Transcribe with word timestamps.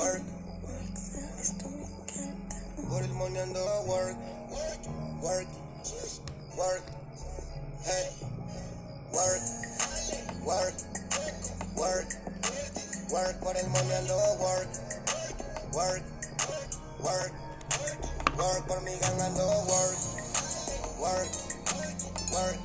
work. 0.00 0.22
Por 2.88 3.02
el 3.02 3.12
money 3.12 3.38
ando 3.38 3.60
a 3.60 3.80
work, 3.82 4.16
work, 5.20 5.48
work, 6.56 6.82
hey, 7.84 8.08
work, 9.12 9.42
work, 10.44 10.74
work, 11.76 12.08
work. 13.12 13.40
Por 13.40 13.56
el 13.56 13.68
money 13.68 13.94
ando 14.00 14.16
a 14.16 14.32
work, 14.40 14.70
work, 15.72 16.02
work, 17.00 17.32
work. 18.38 18.66
Por 18.66 18.80
mi 18.80 18.96
gang 19.00 19.20
ando 19.20 19.44
a 19.44 19.60
work, 19.68 19.98
work, 20.98 21.30
work, 22.32 22.60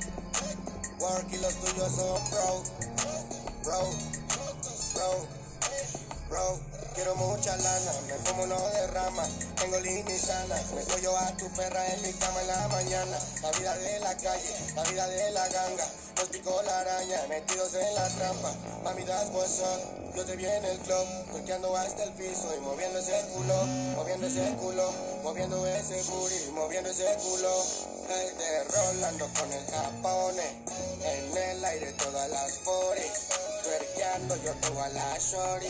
work. 1.00 1.26
Y 1.32 1.38
los 1.38 1.54
tuyos 1.60 1.92
son 1.96 2.20
pro, 2.30 2.62
bro, 3.62 3.80
bro, 4.94 5.28
bro. 6.30 6.75
Quiero 6.96 7.14
mucha 7.14 7.54
lana, 7.58 7.92
me 8.08 8.14
como 8.24 8.44
uno 8.44 8.56
de 8.70 8.86
rama, 8.86 9.22
tengo 9.56 9.78
línea 9.80 10.18
sana, 10.18 10.56
me 10.74 11.02
yo 11.02 11.16
a 11.16 11.36
tu 11.36 11.48
perra 11.50 11.86
en 11.94 12.02
mi 12.02 12.12
cama 12.14 12.40
en 12.40 12.46
la 12.46 12.68
mañana, 12.68 13.18
la 13.42 13.50
vida 13.52 13.76
de 13.76 14.00
la 14.00 14.16
calle, 14.16 14.56
la 14.74 14.82
vida 14.84 15.06
de 15.08 15.30
la 15.32 15.48
ganga, 15.48 15.86
nos 16.16 16.28
picó 16.28 16.62
la 16.62 16.80
araña, 16.80 17.26
metidos 17.28 17.74
en 17.74 17.94
la 17.94 18.08
trampa, 18.08 18.52
mami 18.84 19.04
das 19.04 19.30
yo 20.16 20.24
te 20.24 20.34
vi 20.34 20.46
en 20.46 20.64
el 20.64 20.78
club, 20.78 21.06
ando 21.52 21.76
hasta 21.76 22.04
el 22.04 22.12
piso 22.12 22.54
y 22.56 22.60
moviendo 22.60 22.98
ese 22.98 23.20
culo, 23.34 23.54
moviendo 23.96 24.26
ese 24.26 24.56
culo, 24.56 24.90
moviendo 25.22 25.66
ese 25.66 26.02
booty, 26.04 26.50
moviendo 26.52 26.90
ese 26.90 27.04
culo, 27.16 27.64
el 28.08 28.38
de 28.38 28.64
Rolando 28.64 29.28
con 29.38 29.52
el 29.52 29.66
japone, 29.66 30.64
en 31.04 31.36
el 31.36 31.64
aire 31.64 31.92
todas 31.92 32.30
las 32.30 32.52
foris. 32.58 33.12
Tuerqueando 33.62 34.36
yo 34.36 34.52
tengo 34.54 34.80
a 34.80 34.88
la 34.88 35.18
shorty, 35.18 35.68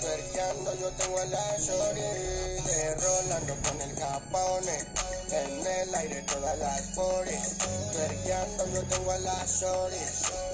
tuerqueando 0.00 0.74
yo 0.74 0.90
tengo 0.90 1.18
a 1.18 1.24
la 1.24 1.58
shorty, 1.58 2.00
de 2.00 2.94
con 3.20 3.80
el 3.82 3.94
Capone, 3.96 4.78
en 5.30 5.66
el 5.66 5.94
aire 5.94 6.22
todas 6.22 6.58
las 6.58 6.80
foris, 6.94 7.58
tuerqueando 7.92 8.66
yo 8.72 8.82
tengo 8.84 9.12
a 9.12 9.18
la 9.18 9.44
shorty, 9.44 9.96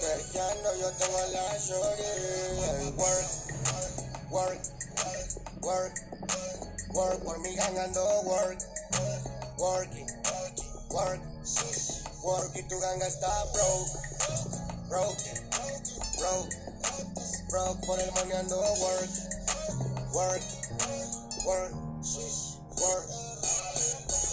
tuerqueando 0.01 0.75
yo 0.81 0.91
tengo 0.93 1.17
a 1.17 1.27
la 1.29 1.59
shorty, 1.59 2.03
work, 2.97 3.27
work, 4.31 4.61
work, 5.61 5.95
work, 6.93 7.23
por 7.23 7.39
mi 7.39 7.55
gangando 7.55 8.23
work, 8.23 8.59
working, 9.59 10.07
work, 10.91 11.21
work 12.25 12.57
y 12.57 12.63
tu 12.65 12.81
ganga 12.81 13.07
está 13.07 13.45
broke, 13.53 13.91
broken, 14.89 15.51
broke. 16.19 16.67
Broke 17.49 17.87
por 17.87 18.01
el 18.01 18.11
money 18.11 18.33
ando 18.33 18.59
work, 18.59 19.11
work, 20.13 20.43
work, 21.47 21.73
work. 22.03 22.46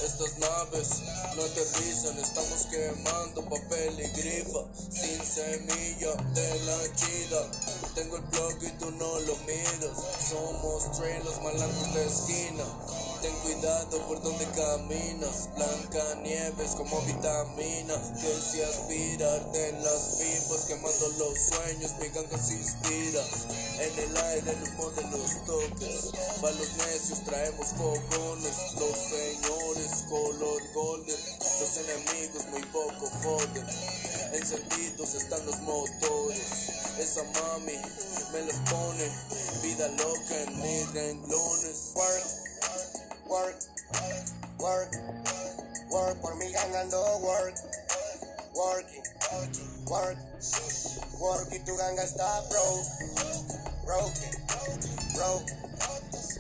Estas 0.04 0.38
naves 0.38 1.02
no 1.36 1.44
aterrizan, 1.44 2.18
estamos 2.20 2.68
quemando 2.70 3.42
papel 3.46 3.98
y 4.00 4.08
grifa 4.20 4.60
sin 4.76 5.24
semilla 5.24 6.14
de 6.34 6.60
la 6.66 6.96
chida. 6.96 7.50
Tengo 7.96 8.18
el 8.18 8.24
blog 8.24 8.54
y 8.62 8.70
tú 8.80 8.92
no 8.92 9.20
lo 9.22 9.38
miras. 9.48 9.98
Somos 10.30 10.92
tres 10.98 11.24
los 11.24 11.42
malandros 11.42 11.94
de 11.94 12.06
esquina. 12.06 12.66
Ten 13.24 13.34
cuidado 13.36 14.00
por 14.06 14.22
donde 14.22 14.46
caminas, 14.48 15.48
blanca 15.56 16.16
nieves 16.24 16.72
como 16.76 17.00
vitamina 17.04 17.94
que 18.20 18.28
se 18.28 18.66
aspirarte 18.66 19.70
en 19.70 19.82
las 19.82 20.20
pipas, 20.20 20.66
quemando 20.68 21.08
los 21.20 21.40
sueños, 21.40 21.92
mi 22.02 22.10
ganga 22.10 22.38
se 22.38 22.56
inspira. 22.56 23.22
En 23.80 23.98
el 23.98 24.18
aire 24.18 24.52
el 24.52 24.64
humo 24.74 24.90
de 24.90 25.04
los 25.04 25.46
toques, 25.46 26.12
para 26.42 26.54
los 26.54 26.76
necios 26.76 27.24
traemos 27.24 27.68
fogones, 27.78 28.58
los 28.78 28.98
señores 28.98 30.04
color 30.10 30.62
golden, 30.74 31.20
los 31.62 31.78
enemigos 31.78 32.46
muy 32.52 32.66
poco 32.74 33.10
joden, 33.24 33.66
encendidos 34.34 35.14
están 35.14 35.46
los 35.46 35.62
motores, 35.62 37.00
esa 37.00 37.24
mami 37.24 37.80
me 38.34 38.42
los 38.42 38.56
pone, 38.70 39.10
vida 39.62 39.88
loca 39.88 40.44
en 40.44 40.62
mis 40.62 40.92
renglones 40.92 41.94
work, 43.34 43.58
work, 44.60 44.92
work, 45.90 46.22
por 46.22 46.36
mi 46.36 46.54
gangando 46.54 47.02
work, 47.26 47.56
working, 48.54 49.04
work, 49.90 50.18
work 51.20 51.48
y 51.52 51.60
tu 51.66 51.76
ganga 51.76 52.04
está 52.04 52.42
broke, 52.54 52.86
broken, 53.86 54.34
broke, 55.16 55.50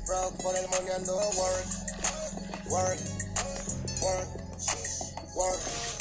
broke, 0.05 0.43
por 0.43 0.55
el 0.55 0.67
money 0.69 0.91
ando 0.93 1.15
work, 1.17 1.65
work, 2.69 2.99
work, 3.99 4.29
work. 5.35 5.92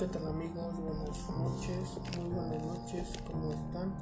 ¿Qué 0.00 0.06
tal 0.06 0.28
amigos? 0.28 0.76
Buenas 0.78 1.28
noches, 1.28 2.16
muy 2.16 2.30
buenas 2.30 2.62
noches, 2.64 3.12
¿cómo 3.30 3.52
están? 3.52 3.92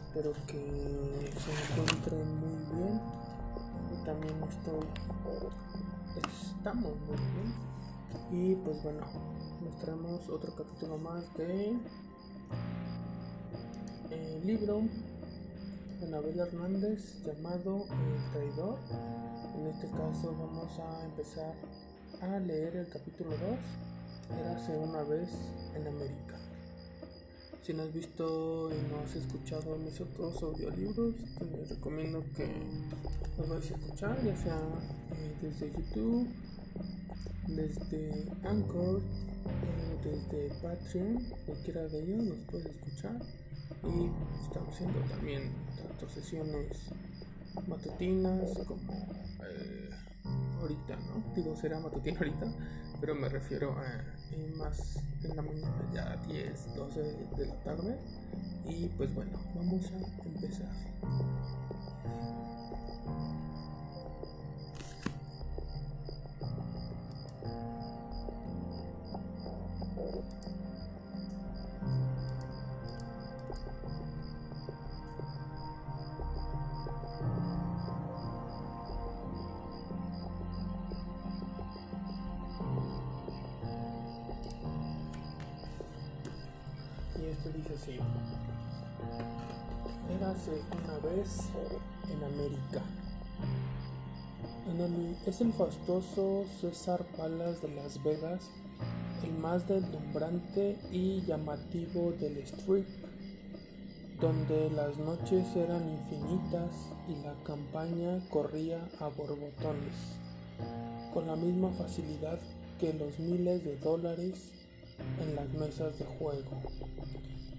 Espero 0.00 0.32
que 0.46 1.32
se 1.40 1.72
encuentren 1.72 2.38
muy 2.38 2.54
bien. 2.76 3.00
También 4.04 4.34
estoy, 4.44 4.86
estamos 6.56 6.92
muy 7.00 7.16
bien. 8.30 8.52
Y 8.52 8.54
pues 8.54 8.80
bueno, 8.84 9.00
mostramos 9.64 10.28
otro 10.28 10.54
capítulo 10.54 10.96
más 10.98 11.34
de 11.34 11.76
el 14.12 14.46
libro 14.46 14.82
de 15.98 16.10
Nabel 16.10 16.38
Hernández 16.38 17.24
llamado 17.24 17.86
El 17.90 18.30
Traidor. 18.30 18.78
En 19.58 19.66
este 19.66 19.88
caso 19.88 20.32
vamos 20.38 20.78
a 20.78 21.04
empezar 21.06 21.56
a 22.20 22.38
leer 22.38 22.76
el 22.76 22.88
capítulo 22.88 23.30
2 23.30 23.91
Érase 24.40 24.76
una 24.78 25.02
vez 25.02 25.28
en 25.74 25.86
América. 25.86 26.36
Si 27.62 27.72
no 27.72 27.84
has 27.84 27.92
visto 27.92 28.70
y 28.70 28.90
no 28.90 29.00
has 29.00 29.14
escuchado 29.14 29.76
mis 29.76 30.00
otros 30.00 30.42
audiolibros, 30.42 31.14
te 31.38 31.74
recomiendo 31.74 32.24
que 32.34 32.50
los 33.38 33.48
vayas 33.48 33.70
a 33.70 33.74
escuchar, 33.74 34.24
ya 34.24 34.36
sea 34.36 34.58
eh, 35.12 35.36
desde 35.40 35.70
YouTube, 35.70 36.28
desde 37.46 38.26
Anchor, 38.44 39.00
eh, 39.00 39.98
desde 40.02 40.48
Patreon, 40.60 41.24
cualquiera 41.46 41.82
de 41.86 42.02
ellos 42.02 42.24
los 42.24 42.38
puedes 42.50 42.66
escuchar. 42.66 43.20
Y 43.84 44.10
estamos 44.44 44.74
haciendo 44.74 44.98
también 45.08 45.52
tanto 45.76 46.08
sesiones 46.08 46.78
matutinas 47.66 48.58
como 48.66 48.92
eh, 48.92 49.90
ahorita, 50.62 50.96
¿no? 50.96 51.34
Digo, 51.34 51.56
será 51.56 51.78
matutina 51.78 52.18
ahorita, 52.18 52.46
pero 53.00 53.14
me 53.14 53.28
refiero 53.28 53.72
a 53.72 54.04
más 54.56 54.96
en 55.22 55.36
la 55.36 55.42
mañana, 55.42 55.90
ya 55.92 56.16
10, 56.26 56.74
12 56.76 57.02
de 57.36 57.46
la 57.46 57.54
tarde. 57.62 57.98
Y 58.68 58.86
pues 58.96 59.14
bueno, 59.14 59.38
vamos 59.54 59.90
a 59.92 60.26
empezar. 60.26 60.70
Vez 91.22 91.50
en 92.10 92.24
América. 92.24 92.82
Es 95.26 95.40
el 95.40 95.52
fastuoso 95.52 96.44
César 96.60 97.04
Palas 97.16 97.62
de 97.62 97.68
Las 97.68 98.02
Vegas 98.02 98.50
el 99.22 99.32
más 99.34 99.68
deslumbrante 99.68 100.76
y 100.90 101.20
llamativo 101.22 102.12
del 102.20 102.38
strip, 102.38 102.86
donde 104.20 104.70
las 104.70 104.98
noches 104.98 105.46
eran 105.54 105.88
infinitas 105.88 106.74
y 107.08 107.14
la 107.22 107.34
campaña 107.44 108.20
corría 108.30 108.80
a 108.98 109.06
borbotones, 109.08 109.94
con 111.14 111.28
la 111.28 111.36
misma 111.36 111.70
facilidad 111.70 112.40
que 112.80 112.92
los 112.94 113.20
miles 113.20 113.64
de 113.64 113.76
dólares 113.76 114.50
en 115.20 115.36
las 115.36 115.48
mesas 115.50 115.96
de 115.98 116.04
juego. 116.04 116.50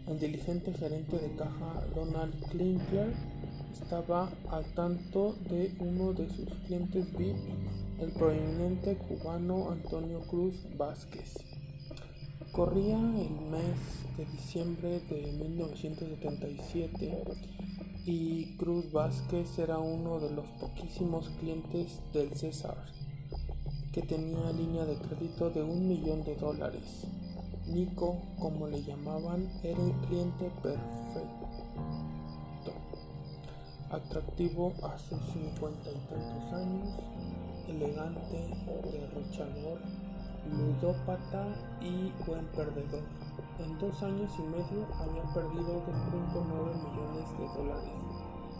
El 0.08 0.20
diligente 0.20 0.74
gerente 0.74 1.18
de 1.18 1.34
caja 1.36 1.88
Donald 1.96 2.34
Klinkler 2.50 3.14
estaba 3.72 4.30
al 4.50 4.66
tanto 4.74 5.36
de 5.50 5.74
uno 5.80 6.12
de 6.12 6.30
sus 6.30 6.50
clientes 6.66 7.12
VIP, 7.18 7.38
el 8.00 8.12
prominente 8.12 8.98
cubano 8.98 9.72
Antonio 9.72 10.20
Cruz 10.30 10.56
Vázquez. 10.78 11.36
Corría 12.52 12.98
el 12.98 13.32
mes 13.50 13.80
de 14.18 14.26
diciembre 14.26 15.00
de 15.10 15.32
1977 15.32 17.24
y 18.06 18.58
Cruz 18.58 18.92
Vázquez 18.92 19.58
era 19.58 19.80
uno 19.80 20.20
de 20.20 20.32
los 20.32 20.50
poquísimos 20.60 21.30
clientes 21.40 22.02
del 22.12 22.36
César 22.36 22.76
que 23.94 24.02
tenía 24.02 24.52
línea 24.52 24.86
de 24.86 24.98
crédito 24.98 25.50
de 25.52 25.62
un 25.62 25.88
millón 25.88 26.24
de 26.24 26.36
dólares. 26.36 27.06
Nico, 27.68 28.18
como 28.39 28.68
le 28.68 28.83
llamaban, 28.83 29.50
era 29.63 29.81
el 29.81 29.94
cliente 30.07 30.51
perfecto, 30.62 31.48
atractivo 33.89 34.74
a 34.83 34.98
sus 34.98 35.19
cincuenta 35.31 35.89
y 35.89 36.00
tantos 36.10 36.54
años, 36.54 36.89
elegante, 37.68 38.50
derrochador, 38.92 39.80
ludópata 40.51 41.56
y 41.81 42.12
buen 42.27 42.45
perdedor. 42.48 43.04
En 43.60 43.80
dos 43.80 44.04
años 44.04 44.31
y 44.38 44.42
medio 44.42 44.86
había 45.00 45.24
perdido 45.33 45.81
2.9 45.86 46.75
millones 46.83 47.31
de 47.39 47.48
dólares, 47.57 47.94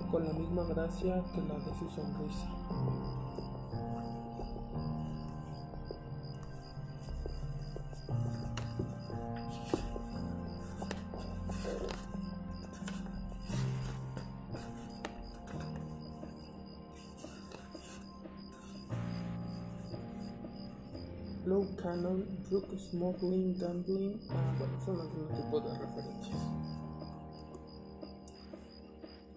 con 0.10 0.26
la 0.26 0.34
misma 0.34 0.64
gracia 0.64 1.22
que 1.36 1.42
la 1.42 1.56
de 1.56 1.78
su 1.78 1.90
sonrisa. 1.90 2.63
Cannon, 22.54 22.62
Drug 22.62 22.80
Smuggling, 22.80 24.20
ah, 24.30 24.56
bueno, 24.60 24.86
son 24.86 25.00
algunos 25.00 25.36
tipos 25.36 25.64
de 25.64 25.80
referencias. 25.80 26.40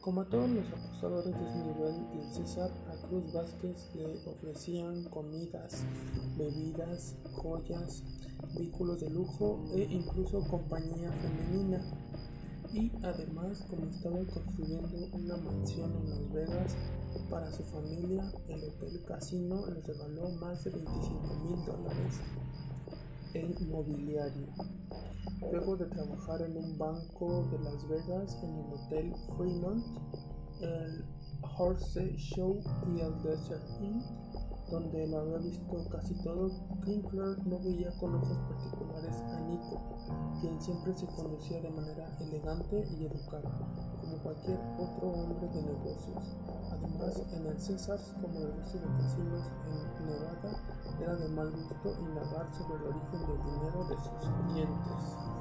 Como 0.00 0.20
a 0.20 0.28
todos 0.28 0.50
los 0.50 0.68
acusadores 0.68 1.34
de 1.34 1.48
ese 1.48 1.58
nivel 1.64 2.08
del 2.10 2.32
César, 2.32 2.70
a 2.88 3.08
Cruz 3.08 3.32
Vázquez 3.32 3.90
le 3.94 4.18
ofrecían 4.30 5.04
comidas, 5.04 5.84
bebidas, 6.36 7.16
joyas, 7.32 8.04
vehículos 8.54 9.00
de 9.00 9.10
lujo 9.10 9.64
e 9.74 9.82
incluso 9.90 10.46
compañía 10.48 11.10
femenina. 11.10 11.80
Y 12.72 12.92
además, 13.02 13.64
como 13.70 13.86
estaba 13.86 14.18
construyendo 14.32 15.08
una 15.12 15.36
mansión 15.38 15.90
en 15.96 16.10
Las 16.10 16.32
Vegas, 16.32 16.76
para 17.30 17.50
su 17.50 17.64
familia, 17.64 18.30
el 18.48 18.62
Hotel 18.62 19.02
Casino 19.04 19.66
les 19.66 19.86
regaló 19.86 20.28
más 20.32 20.62
de 20.64 20.70
25 20.70 21.34
mil 21.44 21.64
dólares 21.64 22.20
mobiliario. 23.68 24.46
Luego 25.52 25.76
de 25.76 25.86
trabajar 25.86 26.42
en 26.42 26.56
un 26.56 26.78
banco 26.78 27.48
de 27.50 27.58
Las 27.58 27.88
Vegas, 27.88 28.36
en 28.42 28.54
el 28.56 28.72
Hotel 28.72 29.12
Fremont, 29.36 29.84
el 30.60 31.04
Horse 31.58 32.16
Show 32.16 32.60
y 32.94 33.00
el 33.00 33.22
Desert 33.22 33.68
Inn, 33.80 34.02
donde 34.70 35.06
lo 35.06 35.18
había 35.18 35.38
visto 35.38 35.88
casi 35.90 36.14
todo, 36.22 36.50
Kinkler 36.84 37.46
no 37.46 37.58
veía 37.60 37.90
con 37.98 38.16
ojos 38.16 38.38
particulares 38.48 39.22
a 39.22 39.40
Nico, 39.42 39.80
quien 40.40 40.60
siempre 40.60 40.92
se 40.94 41.06
conducía 41.06 41.60
de 41.60 41.70
manera 41.70 42.06
elegante 42.20 42.84
y 42.98 43.06
educada, 43.06 43.50
como 44.00 44.18
cualquier 44.22 44.58
otro 44.78 45.08
hombre 45.08 45.48
de 45.48 45.62
negocios. 45.62 46.36
Además, 46.70 47.22
en 47.32 47.46
el 47.46 47.60
César, 47.60 47.98
como 48.20 48.38
el 48.40 48.52
resto 48.56 48.78
de 48.78 48.86
casinos 48.86 49.50
en 49.66 50.06
Nevada, 50.06 50.60
era 51.00 51.14
de 51.14 51.28
mal 51.28 51.50
gusto 51.50 52.00
indagar 52.00 52.52
sobre 52.54 52.76
el 52.76 52.94
origen 52.94 53.20
del 53.26 53.44
dinero 53.44 53.84
de 53.88 53.96
sus 53.96 54.30
clientes. 54.48 55.35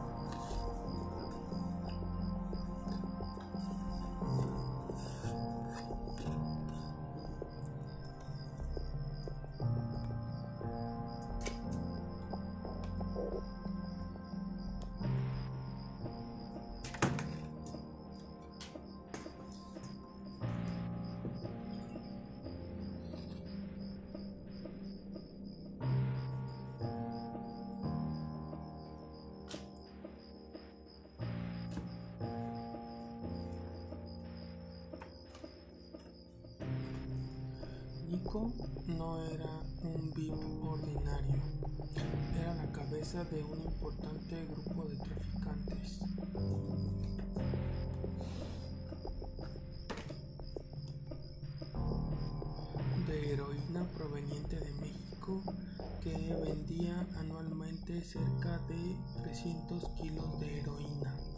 De 43.31 43.43
un 43.43 43.61
importante 43.61 44.45
grupo 44.51 44.83
de 44.85 44.95
traficantes. 44.97 45.99
de 53.07 53.33
heroína 53.33 53.83
proveniente 53.95 54.55
de 54.57 54.73
México 54.73 55.43
que 56.03 56.15
vendía 56.43 57.07
anualmente 57.19 58.03
cerca 58.03 58.59
de 58.67 58.95
300 59.23 59.89
kilos 60.01 60.39
de 60.39 60.59
heroína. 60.59 61.34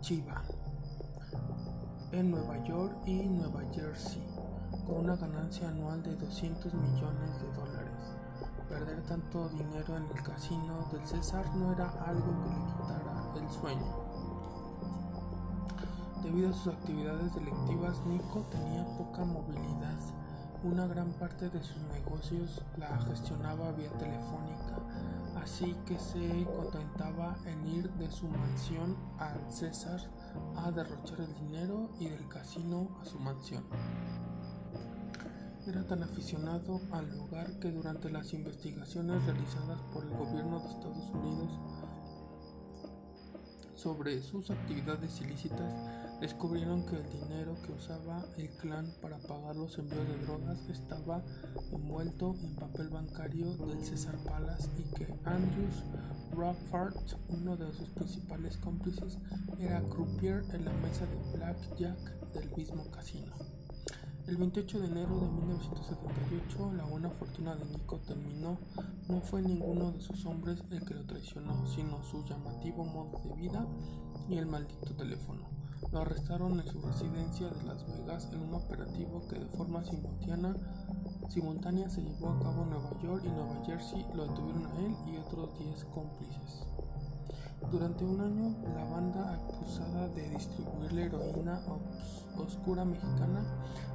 Chiva 0.00 0.42
en 2.12 2.30
Nueva 2.30 2.62
York 2.64 2.96
y 3.04 3.14
Nueva 3.26 3.62
Jersey, 3.74 4.22
con 4.86 5.04
una 5.04 5.16
ganancia 5.16 5.68
anual 5.68 6.02
de 6.02 6.14
200 6.16 6.72
millones 6.72 7.40
de 7.40 7.52
dólares. 7.52 8.16
Perder 8.68 9.02
tanto 9.02 9.48
dinero 9.50 9.96
en 9.96 10.04
el 10.04 10.22
casino 10.22 10.88
del 10.92 11.06
César 11.06 11.44
no 11.56 11.72
era 11.72 11.88
algo 12.06 12.26
que 12.42 12.48
le 12.48 12.66
quitara 12.66 13.32
el 13.36 13.50
sueño. 13.50 14.06
Debido 16.22 16.50
a 16.50 16.54
sus 16.54 16.72
actividades 16.74 17.34
delictivas, 17.34 18.00
Nico 18.06 18.46
tenía 18.50 18.84
poca 18.96 19.24
movilidad. 19.24 19.98
Una 20.64 20.86
gran 20.86 21.12
parte 21.12 21.50
de 21.50 21.62
sus 21.62 21.82
negocios 21.92 22.62
la 22.78 22.98
gestionaba 23.00 23.72
vía 23.72 23.90
telefónica, 23.98 24.78
así 25.46 25.76
que 25.86 25.96
se 25.96 26.44
contentaba 26.56 27.36
en 27.46 27.68
ir 27.68 27.88
de 27.92 28.10
su 28.10 28.26
mansión 28.26 28.96
al 29.20 29.40
César 29.48 30.00
a 30.56 30.72
derrochar 30.72 31.20
el 31.20 31.32
dinero 31.36 31.88
y 32.00 32.08
del 32.08 32.26
casino 32.26 32.98
a 33.00 33.04
su 33.04 33.20
mansión. 33.20 33.62
Era 35.64 35.86
tan 35.86 36.02
aficionado 36.02 36.80
al 36.90 37.16
lugar 37.16 37.60
que 37.60 37.70
durante 37.70 38.10
las 38.10 38.32
investigaciones 38.32 39.24
realizadas 39.24 39.80
por 39.92 40.02
el 40.02 40.10
gobierno 40.16 40.58
de 40.58 40.68
Estados 40.68 41.10
Unidos 41.10 41.52
sobre 43.76 44.20
sus 44.22 44.50
actividades 44.50 45.20
ilícitas, 45.20 45.72
descubrieron 46.20 46.86
que 46.86 46.96
el 46.96 47.10
dinero 47.10 47.56
que 47.62 47.72
usaba 47.72 48.24
el 48.36 48.48
clan 48.50 48.90
para 49.02 49.18
pagar 49.18 49.56
los 49.56 49.78
envíos 49.78 50.08
de 50.08 50.18
drogas 50.24 50.58
estaba 50.68 51.22
envuelto 51.72 52.34
en 52.42 52.56
papel 52.56 52.88
bancario 52.88 53.54
del 53.56 53.84
César 53.84 54.16
Palace 54.24 54.70
y 54.78 54.82
que 54.94 55.06
Andrews 55.24 55.82
Rockford, 56.32 56.94
uno 57.28 57.56
de 57.56 57.72
sus 57.72 57.88
principales 57.90 58.56
cómplices, 58.58 59.18
era 59.58 59.80
croupier 59.82 60.44
en 60.52 60.64
la 60.64 60.72
mesa 60.72 61.06
de 61.06 61.38
blackjack 61.38 62.32
del 62.32 62.50
mismo 62.56 62.90
casino. 62.90 63.32
El 64.26 64.38
28 64.38 64.80
de 64.80 64.86
enero 64.86 65.20
de 65.20 65.28
1978, 65.28 66.72
la 66.76 66.84
buena 66.84 67.10
fortuna 67.10 67.54
de 67.54 67.64
Nico 67.64 68.00
terminó. 68.00 68.58
No 69.08 69.20
fue 69.20 69.40
ninguno 69.40 69.92
de 69.92 70.00
sus 70.00 70.26
hombres 70.26 70.64
el 70.72 70.84
que 70.84 70.94
lo 70.94 71.04
traicionó, 71.04 71.64
sino 71.68 72.02
su 72.02 72.24
llamativo 72.24 72.84
modo 72.84 73.22
de 73.24 73.34
vida 73.36 73.64
y 74.28 74.36
el 74.36 74.46
maldito 74.46 74.94
teléfono. 74.96 75.46
Lo 75.92 76.00
arrestaron 76.00 76.58
en 76.60 76.66
su 76.66 76.80
residencia 76.80 77.48
de 77.48 77.62
Las 77.64 77.86
Vegas 77.86 78.28
en 78.32 78.42
un 78.42 78.54
operativo 78.54 79.26
que 79.28 79.38
de 79.38 79.46
forma 79.46 79.82
simultánea, 81.28 81.88
se 81.88 82.02
llevó 82.02 82.30
a 82.30 82.38
cabo 82.40 82.62
en 82.62 82.70
Nueva 82.70 82.90
York 83.02 83.22
y 83.24 83.28
Nueva 83.28 83.64
Jersey. 83.64 84.06
Lo 84.14 84.26
detuvieron 84.26 84.66
a 84.66 84.78
él 84.80 84.96
y 85.06 85.16
otros 85.16 85.56
10 85.58 85.84
cómplices. 85.86 86.66
Durante 87.70 88.04
un 88.04 88.20
año, 88.20 88.54
la 88.74 88.84
banda 88.84 89.34
acusada 89.34 90.08
de 90.08 90.28
distribuir 90.30 90.92
la 90.92 91.02
heroína 91.02 91.60
oscura 92.36 92.84
mexicana 92.84 93.44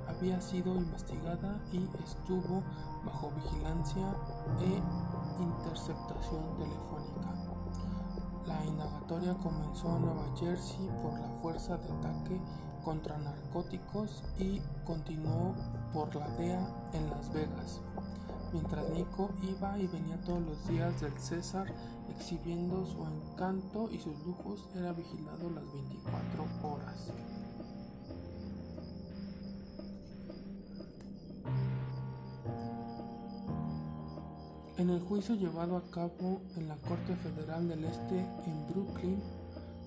había 0.08 0.42
sido 0.42 0.76
investigada 0.76 1.62
y 1.72 1.88
estuvo 2.04 2.64
bajo 3.06 3.32
vigilancia 3.32 4.16
e 4.60 4.82
interceptación 5.42 6.58
telefónica. 6.58 7.41
La 8.48 8.66
indagatoria 8.66 9.36
comenzó 9.36 9.96
en 9.96 10.06
Nueva 10.06 10.26
Jersey 10.38 10.90
por 11.02 11.14
la 11.20 11.28
Fuerza 11.42 11.78
de 11.78 11.92
Ataque 11.94 12.42
contra 12.84 13.18
Narcóticos 13.18 14.24
y 14.40 14.60
continuó 14.86 15.54
por 15.94 16.16
la 16.16 16.28
DEA 16.38 16.68
en 16.94 17.10
Las 17.10 17.32
Vegas. 17.32 17.82
Mientras 18.52 18.90
Nico 18.90 19.30
iba 19.44 19.78
y 19.78 19.88
venía 19.88 20.20
todos 20.22 20.42
los 20.42 20.68
días 20.68 21.00
del 21.00 21.18
César 21.20 21.68
exhibiendo 22.10 22.86
su 22.86 23.06
encanto 23.06 23.90
y 23.92 24.00
sus 24.00 24.18
lujos, 24.26 24.68
era 24.76 24.92
vigilado 24.92 25.50
las 25.50 25.72
24 25.72 26.46
horas. 26.64 27.12
En 34.78 34.90
el 34.90 35.02
juicio 35.02 35.36
llevado 35.36 35.76
a 35.76 35.84
cabo 35.92 36.42
en 36.56 36.68
la 36.68 36.76
Corte 36.78 37.16
Federal 37.18 37.68
del 37.68 37.84
Este 37.84 38.20
en 38.20 38.68
Brooklyn, 38.70 39.22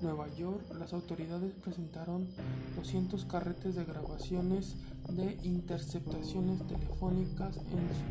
Nueva 0.03 0.29
York, 0.37 0.63
las 0.79 0.93
autoridades 0.93 1.53
presentaron 1.55 2.29
200 2.77 3.25
carretes 3.25 3.75
de 3.75 3.85
grabaciones 3.85 4.77
de 5.09 5.39
interceptaciones 5.43 6.67
telefónicas 6.67 7.57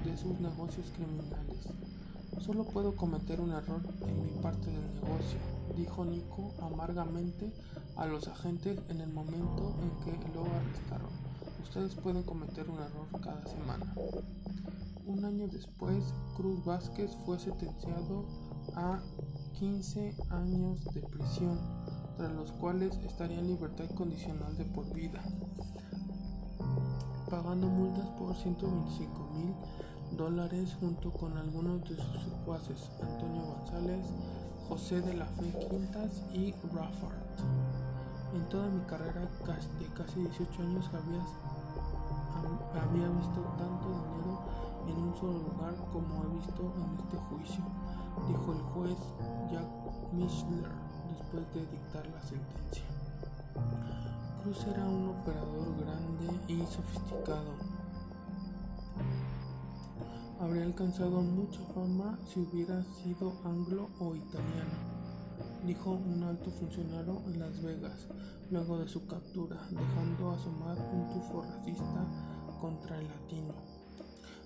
de 0.04 0.18
sus 0.18 0.40
negocios 0.40 0.92
criminales. 0.96 1.68
Solo 2.42 2.66
puedo 2.66 2.96
cometer 2.96 3.40
un 3.40 3.52
error 3.52 3.82
en 4.02 4.24
mi 4.24 4.42
parte 4.42 4.68
del 4.72 4.96
negocio, 4.96 5.40
dijo 5.78 6.04
Nico 6.04 6.54
amargamente 6.60 7.54
a 7.96 8.08
los 8.08 8.28
agentes 8.28 8.80
en 8.90 9.00
el 9.00 9.14
momento 9.14 9.76
en 9.82 10.04
que 10.04 10.34
lo 10.34 10.42
arrestaron. 10.42 11.12
Ustedes 11.62 11.94
pueden 11.96 12.24
cometer 12.24 12.68
un 12.68 12.80
error 12.80 13.08
cada 13.22 13.46
semana. 13.48 13.94
Un 15.06 15.26
año 15.26 15.50
después, 15.50 16.14
Cruz 16.38 16.64
Vázquez 16.64 17.12
fue 17.26 17.38
sentenciado 17.38 18.26
a 18.74 19.02
15 19.60 20.16
años 20.30 20.86
de 20.94 21.02
prisión, 21.02 21.60
tras 22.16 22.32
los 22.32 22.54
cuales 22.54 22.98
estaría 23.00 23.40
en 23.40 23.48
libertad 23.48 23.90
condicional 23.96 24.56
de 24.58 24.64
por 24.64 24.86
vida, 24.94 25.22
pagando 27.30 27.68
multas 27.68 28.08
por 28.12 28.34
125 28.34 29.30
mil 29.36 29.54
dólares 30.16 30.78
junto 30.80 31.12
con 31.12 31.38
algunos 31.38 31.82
de 31.82 31.98
sus 31.98 32.24
secuaces, 32.24 32.90
Antonio 33.02 33.44
González, 33.44 34.06
José 34.70 35.02
de 35.02 35.16
la 35.16 35.26
Fe 35.26 35.54
Quintas 35.68 36.22
y 36.32 36.54
Rafford. 36.74 37.14
En 38.34 38.48
toda 38.48 38.70
mi 38.70 38.82
carrera 38.86 39.20
de 39.22 39.86
casi 39.98 40.20
18 40.22 40.62
años 40.62 40.90
había, 40.94 41.24
había 42.82 43.10
visto 43.10 43.42
tanto 43.58 43.90
dinero 43.90 44.53
en 44.88 44.98
un 44.98 45.16
solo 45.16 45.34
lugar 45.34 45.76
como 45.92 46.24
he 46.24 46.36
visto 46.38 46.74
en 46.76 47.00
este 47.00 47.18
juicio, 47.18 47.64
dijo 48.28 48.54
el 48.54 48.62
juez 48.62 48.98
Jack 49.52 50.14
Mischler 50.14 50.70
después 51.10 51.54
de 51.54 51.62
dictar 51.72 52.06
la 52.08 52.22
sentencia. 52.22 52.84
Cruz 54.42 54.66
era 54.68 54.86
un 54.86 55.10
operador 55.10 55.76
grande 55.78 56.40
y 56.48 56.60
sofisticado 56.66 57.84
habría 60.44 60.66
alcanzado 60.66 61.22
mucha 61.22 61.62
fama 61.74 62.20
si 62.28 62.42
hubiera 62.42 62.84
sido 62.84 63.34
anglo 63.46 63.88
o 64.00 64.14
italiano, 64.14 64.76
dijo 65.66 65.92
un 65.92 66.22
alto 66.24 66.52
funcionario 66.52 67.22
en 67.28 67.40
Las 67.40 67.62
Vegas 67.62 68.08
luego 68.52 68.78
de 68.80 68.90
su 68.90 69.08
captura, 69.08 69.58
dejando 69.70 70.32
asomar 70.32 70.78
un 70.92 71.10
tufo 71.10 71.44
racista 71.44 72.06
contra 72.60 73.00
el 73.00 73.08
latino. 73.08 73.54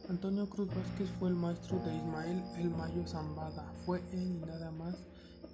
Antonio 0.09 0.49
Cruz 0.49 0.69
Vázquez 0.69 1.09
fue 1.19 1.27
el 1.27 1.35
maestro 1.35 1.79
de 1.79 1.93
Ismael 1.93 2.41
El 2.57 2.69
Mayo 2.69 3.05
Zambada. 3.05 3.73
Fue 3.85 4.01
él 4.13 4.31
y 4.31 4.45
nada 4.45 4.71
más 4.71 4.95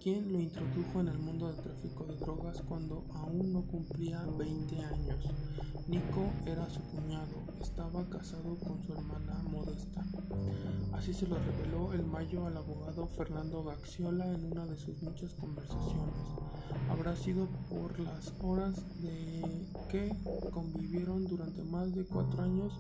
quien 0.04 0.34
lo 0.34 0.42
introdujo 0.42 1.00
en 1.00 1.08
el 1.08 1.18
mundo 1.18 1.48
del 1.48 1.62
tráfico 1.62 2.04
de 2.04 2.18
drogas 2.18 2.62
cuando 2.68 3.06
aún 3.14 3.54
no 3.54 3.62
cumplía 3.62 4.22
20 4.38 4.84
años. 4.84 5.24
Nico 5.88 6.30
era 6.46 6.70
su 6.70 6.82
cuñado, 6.82 7.32
estaba 7.62 8.04
casado 8.10 8.58
con 8.58 8.84
su 8.84 8.92
hermana 8.92 9.42
Modesta. 9.50 10.04
Así 10.92 11.14
se 11.14 11.26
lo 11.26 11.38
reveló 11.38 11.94
el 11.94 12.06
Mayo 12.06 12.46
al 12.46 12.58
abogado 12.58 13.08
Fernando 13.08 13.64
Gaxiola 13.64 14.26
en 14.26 14.52
una 14.52 14.66
de 14.66 14.78
sus 14.78 15.02
muchas 15.02 15.36
conversaciones. 15.36 16.16
Habrá 16.90 17.16
sido 17.16 17.48
por 17.70 17.98
las 17.98 18.34
horas 18.42 18.84
de 19.02 19.42
que 19.90 20.14
convivieron 20.52 21.26
durante 21.28 21.64
más 21.64 21.96
de 21.96 22.04
cuatro 22.04 22.44
años 22.44 22.74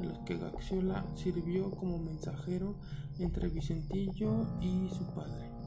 en 0.00 0.10
los 0.10 0.18
que 0.18 0.38
Gaxiola 0.38 1.04
sirvió 1.16 1.72
como 1.72 1.98
mensajero 1.98 2.76
entre 3.18 3.48
Vicentillo 3.48 4.46
y 4.60 4.88
su 4.90 5.04
padre, 5.12 5.57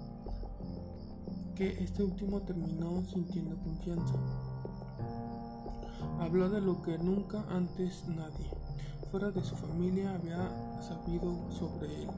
este 1.62 2.04
último 2.04 2.42
terminó 2.42 3.06
sintiendo 3.06 3.56
confianza. 3.58 4.16
Habló 6.20 6.50
de 6.50 6.60
lo 6.60 6.82
que 6.82 6.98
nunca 6.98 7.46
antes 7.50 8.08
nadie, 8.08 8.50
fuera 9.12 9.30
de 9.30 9.44
su 9.44 9.56
familia, 9.56 10.16
había 10.16 10.50
sabido 10.82 11.52
sobre 11.52 12.04
él. 12.04 12.10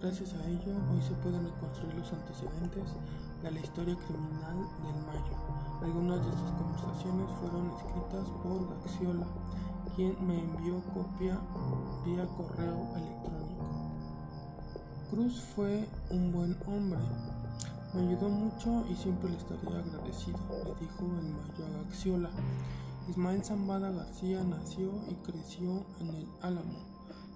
Gracias 0.00 0.34
a 0.34 0.44
ello, 0.48 0.74
hoy 0.90 1.00
se 1.02 1.14
pueden 1.14 1.44
reconstruir 1.44 1.94
los 1.94 2.12
antecedentes 2.12 2.96
de 3.44 3.50
la 3.52 3.60
historia 3.60 3.96
criminal 3.96 4.56
del 4.82 4.96
Mayo. 5.06 5.36
Algunas 5.82 6.24
de 6.24 6.30
estas 6.30 6.50
conversaciones 6.52 7.30
fueron 7.38 7.70
escritas 7.70 8.28
por 8.42 8.68
Gaxiola, 8.70 9.26
quien 9.94 10.16
me 10.26 10.40
envió 10.40 10.82
copia 10.92 11.38
vía 12.04 12.26
correo 12.36 12.88
electrónico. 12.96 13.92
Cruz 15.12 15.40
fue 15.54 15.86
un 16.10 16.32
buen 16.32 16.56
hombre, 16.66 16.98
me 17.94 18.08
ayudó 18.08 18.28
mucho 18.28 18.84
y 18.90 18.94
siempre 18.94 19.30
le 19.30 19.36
estaría 19.36 19.78
agradecido, 19.78 20.38
le 20.64 20.74
dijo 20.80 21.04
el 21.20 21.28
mayo 21.28 21.66
a 21.66 21.84
Gaxiola. 21.84 22.30
Ismael 23.08 23.44
Zambada 23.44 23.90
García 23.90 24.42
nació 24.44 24.92
y 25.10 25.14
creció 25.16 25.84
en 26.00 26.08
el 26.08 26.26
Álamo, 26.40 26.78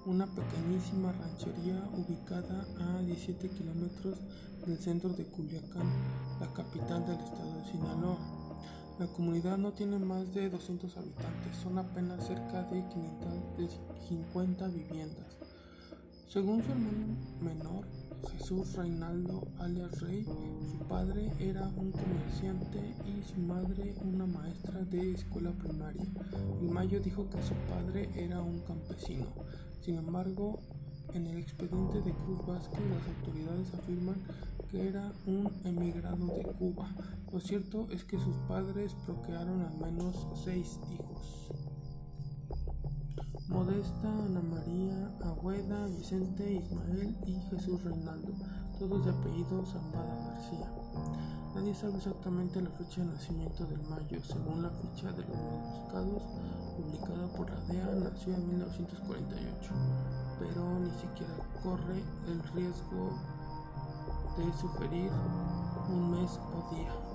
una 0.06 0.26
pequeñísima 0.26 1.12
ranchería 1.12 1.82
ubicada 1.92 2.66
a 2.80 3.02
17 3.02 3.50
kilómetros 3.50 4.18
del 4.64 4.78
centro 4.78 5.10
de 5.10 5.26
Culiacán, 5.26 5.90
la 6.40 6.52
capital 6.54 7.06
del 7.06 7.20
estado 7.20 7.58
de 7.58 7.64
Sinaloa. 7.70 8.18
La 8.98 9.08
comunidad 9.08 9.58
no 9.58 9.72
tiene 9.72 9.98
más 9.98 10.32
de 10.32 10.48
200 10.48 10.96
habitantes, 10.96 11.56
son 11.62 11.78
apenas 11.78 12.26
cerca 12.26 12.62
de 12.62 12.82
550 12.88 14.68
viviendas. 14.68 15.36
Según 16.28 16.62
su 16.62 16.70
hermano 16.70 17.16
menor, 17.42 17.84
Jesús 18.32 18.74
Reinaldo 18.74 19.46
alias 19.58 20.00
Rey, 20.00 20.24
su 20.24 20.78
padre 20.88 21.32
era 21.38 21.68
un 21.68 21.92
comerciante 21.92 22.78
y 23.04 23.22
su 23.22 23.40
madre 23.40 23.94
una 24.02 24.26
maestra 24.26 24.80
de 24.82 25.12
escuela 25.12 25.52
primaria. 25.52 26.06
El 26.60 26.68
Mayo 26.68 27.00
dijo 27.00 27.28
que 27.28 27.42
su 27.42 27.54
padre 27.68 28.08
era 28.14 28.40
un 28.40 28.60
campesino. 28.60 29.26
Sin 29.80 29.96
embargo, 29.96 30.60
en 31.12 31.26
el 31.26 31.38
expediente 31.38 32.00
de 32.02 32.12
Cruz 32.12 32.46
Vázquez 32.46 32.80
las 32.80 33.06
autoridades 33.16 33.74
afirman 33.74 34.16
que 34.70 34.88
era 34.88 35.12
un 35.26 35.50
emigrado 35.64 36.26
de 36.26 36.52
Cuba. 36.58 36.88
Lo 37.32 37.40
cierto 37.40 37.86
es 37.90 38.04
que 38.04 38.18
sus 38.18 38.36
padres 38.48 38.94
procrearon 39.04 39.62
al 39.62 39.76
menos 39.78 40.26
seis 40.44 40.80
hijos. 40.92 41.50
Modesta, 43.56 44.08
Ana 44.08 44.42
María, 44.42 45.10
Agüeda, 45.24 45.86
Vicente, 45.86 46.56
Ismael 46.56 47.16
y 47.26 47.40
Jesús 47.48 47.82
Reinaldo, 47.82 48.34
todos 48.78 49.06
de 49.06 49.10
apellido 49.10 49.64
Zambada 49.64 50.14
García. 50.28 50.70
Nadie 51.54 51.74
sabe 51.74 51.96
exactamente 51.96 52.60
la 52.60 52.68
fecha 52.68 53.00
de 53.00 53.06
nacimiento 53.06 53.64
del 53.64 53.80
Mayo. 53.88 54.22
Según 54.22 54.62
la 54.62 54.68
ficha 54.68 55.10
de 55.12 55.22
los 55.22 55.38
buscados, 55.72 56.22
publicada 56.76 57.28
por 57.34 57.48
la 57.48 57.60
DEA, 57.60 58.10
nació 58.10 58.34
en 58.34 58.46
1948, 58.46 59.70
pero 60.38 60.78
ni 60.78 60.90
siquiera 60.90 61.34
corre 61.62 62.04
el 62.28 62.42
riesgo 62.52 63.16
de 64.36 64.52
sugerir 64.52 65.10
un 65.88 66.10
mes 66.10 66.38
o 66.52 66.74
día. 66.74 67.05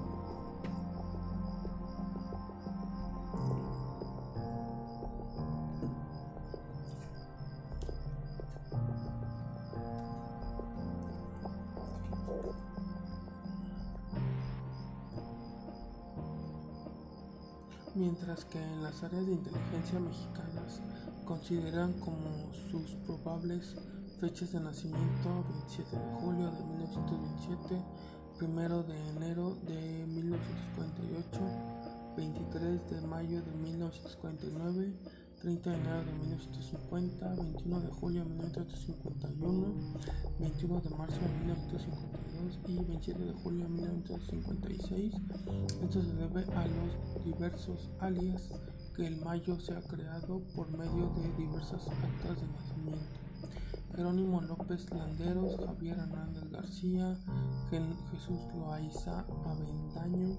Que 18.40 18.64
en 18.64 18.82
las 18.82 19.04
áreas 19.04 19.26
de 19.26 19.34
inteligencia 19.34 20.00
mexicanas 20.00 20.80
consideran 21.26 21.92
como 22.00 22.54
sus 22.54 22.96
probables 23.06 23.76
fechas 24.22 24.54
de 24.54 24.62
nacimiento 24.62 25.44
27 25.50 25.98
de 25.98 26.14
julio 26.22 26.50
de 26.50 26.64
1927, 26.64 27.84
1 28.40 28.84
de 28.84 29.10
enero 29.10 29.58
de 29.68 30.06
1948, 30.08 31.40
23 32.16 32.90
de 32.90 33.02
mayo 33.02 33.42
de 33.42 33.52
1949, 33.52 34.94
30 35.42 35.70
de 35.70 35.76
enero 35.76 36.06
de 36.06 36.14
1950, 36.14 37.36
21 37.36 37.80
de 37.82 37.90
julio 37.90 38.24
de 38.24 38.30
1951, 38.30 39.74
21 40.40 40.80
de 40.80 40.90
marzo 40.92 41.20
de 41.20 41.38
1952 42.42 42.60
y 42.68 42.84
27 42.84 43.24
de 43.24 43.34
julio 43.34 43.64
de 43.64 43.70
1956. 43.70 45.14
Esto 45.84 46.02
se 46.02 46.14
debe 46.14 46.44
a 46.56 46.66
los 46.66 47.24
diversos 47.24 47.90
alias 48.00 48.50
que 48.96 49.06
el 49.06 49.22
mayo 49.22 49.60
se 49.60 49.74
ha 49.74 49.82
creado 49.82 50.42
por 50.56 50.70
medio 50.72 51.14
de 51.16 51.32
diversas 51.38 51.88
actas 51.88 52.42
de 52.42 52.48
nacimiento. 52.48 53.22
Jerónimo 53.96 54.42
López 54.42 54.90
Landeros, 54.92 55.58
Javier 55.66 55.98
Hernández 56.00 56.50
García, 56.50 57.18
Jesús 58.12 58.40
Loaiza 58.56 59.26
Aventaño, 59.46 60.38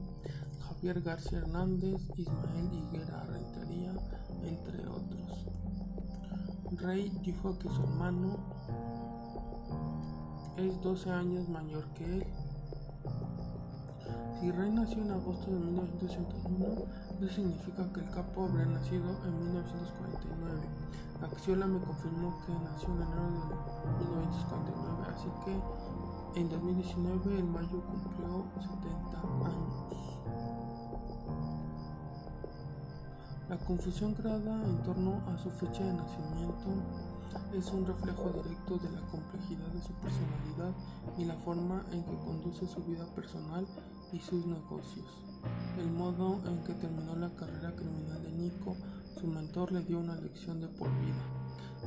Javier 0.60 1.02
García 1.02 1.38
Hernández, 1.38 2.08
Ismael 2.16 2.70
Higuera 2.72 3.24
Rentería, 3.24 3.92
entre 4.42 4.88
otros. 4.88 5.46
Rey 6.78 7.12
dijo 7.22 7.58
que 7.58 7.68
su 7.68 7.82
hermano 7.82 8.38
es 10.56 10.80
12 10.82 11.10
años 11.10 11.48
mayor 11.48 11.84
que 11.94 12.04
él. 12.04 12.26
Si 14.40 14.50
Rey 14.50 14.70
nació 14.70 15.02
en 15.02 15.12
agosto 15.12 15.50
de 15.50 15.58
1981, 15.58 16.66
eso 17.20 17.34
significa 17.34 17.92
que 17.92 18.00
el 18.00 18.10
capo 18.10 18.44
habría 18.44 18.66
nacido 18.66 19.10
en 19.24 19.38
1949. 19.38 20.60
Axiola 21.22 21.66
me 21.66 21.78
confirmó 21.80 22.34
que 22.44 22.52
nació 22.52 22.88
en 22.88 23.02
enero 23.02 23.22
de 23.98 24.04
1949, 24.04 25.06
así 25.14 25.28
que 25.44 26.40
en 26.40 26.48
2019 26.48 27.38
el 27.38 27.44
mayo 27.44 27.80
cumplió 27.86 28.44
70 28.58 29.20
años. 29.46 29.92
La 33.48 33.58
confusión 33.58 34.14
creada 34.14 34.64
en 34.64 34.82
torno 34.82 35.20
a 35.28 35.38
su 35.38 35.50
fecha 35.50 35.84
de 35.84 35.92
nacimiento 35.92 36.68
es 37.54 37.70
un 37.72 37.86
reflejo 37.86 38.30
directo 38.30 38.76
de 38.78 38.90
la 38.90 39.00
complejidad 39.08 39.68
de 39.68 39.82
su 39.82 39.92
personalidad 39.94 40.72
y 41.18 41.24
la 41.24 41.34
forma 41.36 41.84
en 41.92 42.02
que 42.04 42.16
conduce 42.18 42.66
su 42.66 42.82
vida 42.84 43.06
personal 43.14 43.66
y 44.12 44.18
sus 44.18 44.46
negocios. 44.46 45.06
El 45.78 45.90
modo 45.90 46.40
en 46.46 46.62
que 46.64 46.74
terminó 46.74 47.16
la 47.16 47.30
carrera 47.34 47.74
criminal 47.74 48.22
de 48.22 48.32
Nico, 48.32 48.76
su 49.18 49.26
mentor 49.26 49.72
le 49.72 49.82
dio 49.82 49.98
una 49.98 50.16
lección 50.16 50.60
de 50.60 50.68
por 50.68 50.88
vida. 51.00 51.22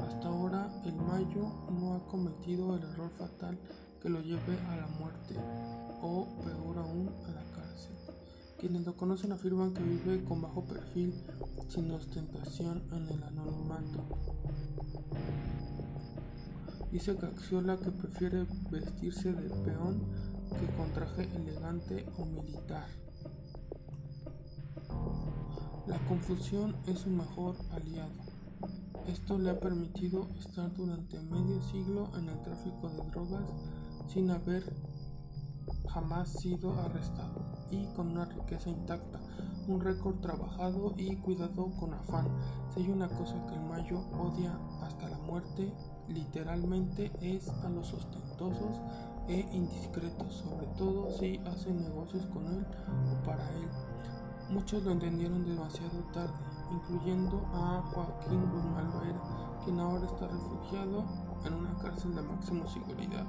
Hasta 0.07 0.27
ahora, 0.27 0.69
el 0.85 0.95
Mayo 0.95 1.51
no 1.71 1.95
ha 1.95 2.05
cometido 2.07 2.75
el 2.75 2.83
error 2.83 3.11
fatal 3.17 3.57
que 4.01 4.09
lo 4.09 4.21
lleve 4.21 4.59
a 4.69 4.75
la 4.75 4.87
muerte 4.99 5.35
o, 6.01 6.27
peor 6.43 6.77
aún, 6.77 7.09
a 7.27 7.31
la. 7.31 7.44
Quienes 8.59 8.85
lo 8.85 8.95
conocen 8.95 9.33
afirman 9.33 9.73
que 9.73 9.83
vive 9.83 10.23
con 10.23 10.41
bajo 10.41 10.63
perfil, 10.63 11.13
sin 11.67 11.91
ostentación 11.91 12.83
en 12.91 13.07
el 13.09 13.23
anonimato. 13.23 14.05
Dice 16.89 17.17
Caxiola 17.17 17.75
que 17.77 17.91
prefiere 17.91 18.45
vestirse 18.71 19.33
de 19.33 19.49
peón 19.49 20.01
que 20.57 20.73
con 20.77 20.93
traje 20.93 21.23
elegante 21.35 22.05
o 22.17 22.25
militar. 22.25 22.87
La 25.87 25.99
confusión 26.07 26.77
es 26.87 26.99
su 26.99 27.09
mejor 27.09 27.57
aliado. 27.71 28.13
Esto 29.07 29.37
le 29.37 29.49
ha 29.49 29.59
permitido 29.59 30.29
estar 30.39 30.73
durante 30.73 31.19
medio 31.19 31.61
siglo 31.61 32.09
en 32.17 32.29
el 32.29 32.41
tráfico 32.41 32.89
de 32.89 33.09
drogas 33.11 33.49
sin 34.07 34.31
haber 34.31 34.63
jamás 35.89 36.31
sido 36.31 36.73
arrestado 36.79 37.54
y 37.75 37.93
con 37.95 38.11
una 38.11 38.25
riqueza 38.25 38.69
intacta, 38.69 39.19
un 39.67 39.81
récord 39.81 40.19
trabajado 40.19 40.93
y 40.97 41.15
cuidado 41.17 41.71
con 41.79 41.93
afán. 41.93 42.27
Si 42.73 42.81
hay 42.81 42.89
una 42.89 43.07
cosa 43.07 43.35
que 43.47 43.55
el 43.55 43.61
Mayo 43.61 43.99
odia 44.17 44.57
hasta 44.81 45.09
la 45.09 45.17
muerte, 45.19 45.73
literalmente 46.07 47.11
es 47.21 47.49
a 47.49 47.69
los 47.69 47.93
ostentosos 47.93 48.81
e 49.27 49.39
indiscretos, 49.51 50.35
sobre 50.35 50.67
todo 50.77 51.11
si 51.11 51.37
hacen 51.45 51.81
negocios 51.81 52.25
con 52.27 52.45
él 52.47 52.65
o 53.11 53.25
para 53.25 53.49
él. 53.51 53.69
Muchos 54.49 54.83
lo 54.83 54.91
entendieron 54.91 55.43
demasiado 55.45 56.03
tarde, 56.13 56.33
incluyendo 56.71 57.41
a 57.53 57.81
Joaquín 57.91 58.41
Guzmán 58.51 58.91
Loera, 58.91 59.21
quien 59.63 59.79
ahora 59.79 60.05
está 60.05 60.27
refugiado 60.27 61.03
en 61.45 61.53
una 61.53 61.73
cárcel 61.79 62.15
de 62.15 62.21
máxima 62.21 62.67
seguridad 62.67 63.25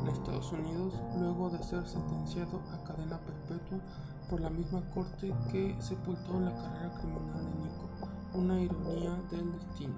en 0.00 0.08
Estados 0.08 0.52
Unidos 0.52 0.94
luego 1.18 1.50
de 1.50 1.62
ser 1.62 1.86
sentenciado 1.86 2.60
a 2.72 2.84
cadena 2.84 3.18
perpetua 3.18 3.78
por 4.28 4.40
la 4.40 4.50
misma 4.50 4.82
corte 4.94 5.34
que 5.50 5.76
sepultó 5.80 6.38
la 6.40 6.54
carrera 6.54 6.94
criminal 7.00 7.44
de 7.44 7.58
Nico, 7.62 7.88
una 8.34 8.60
ironía 8.60 9.16
del 9.30 9.52
destino. 9.52 9.94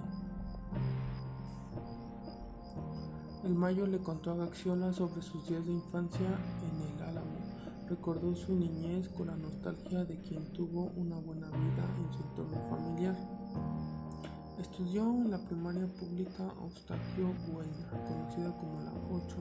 El 3.45 3.55
Mayo 3.55 3.87
le 3.87 3.99
contó 3.99 4.31
a 4.31 4.37
Gaxiola 4.37 4.93
sobre 4.93 5.21
sus 5.21 5.49
días 5.49 5.67
de 5.67 5.73
infancia 5.73 6.29
en 6.63 6.97
el 6.97 7.03
Álamo. 7.03 7.39
Recordó 7.89 8.35
su 8.37 8.55
niñez 8.55 9.09
con 9.09 9.27
la 9.27 9.37
nostalgia 9.37 10.05
de 10.05 10.17
quien 10.21 10.53
tuvo 10.53 10.93
una 10.97 11.17
buena 11.19 11.49
vida 11.49 11.85
en 11.99 12.13
su 12.13 12.23
entorno 12.23 12.57
familiar. 12.71 13.17
Estudió 14.61 15.03
en 15.03 15.31
la 15.33 15.39
primaria 15.39 15.87
pública 15.89 16.55
Eustaquio 16.63 17.35
Buena, 17.53 17.91
conocida 18.07 18.57
como 18.57 18.81
la 18.81 18.93
8, 19.11 19.37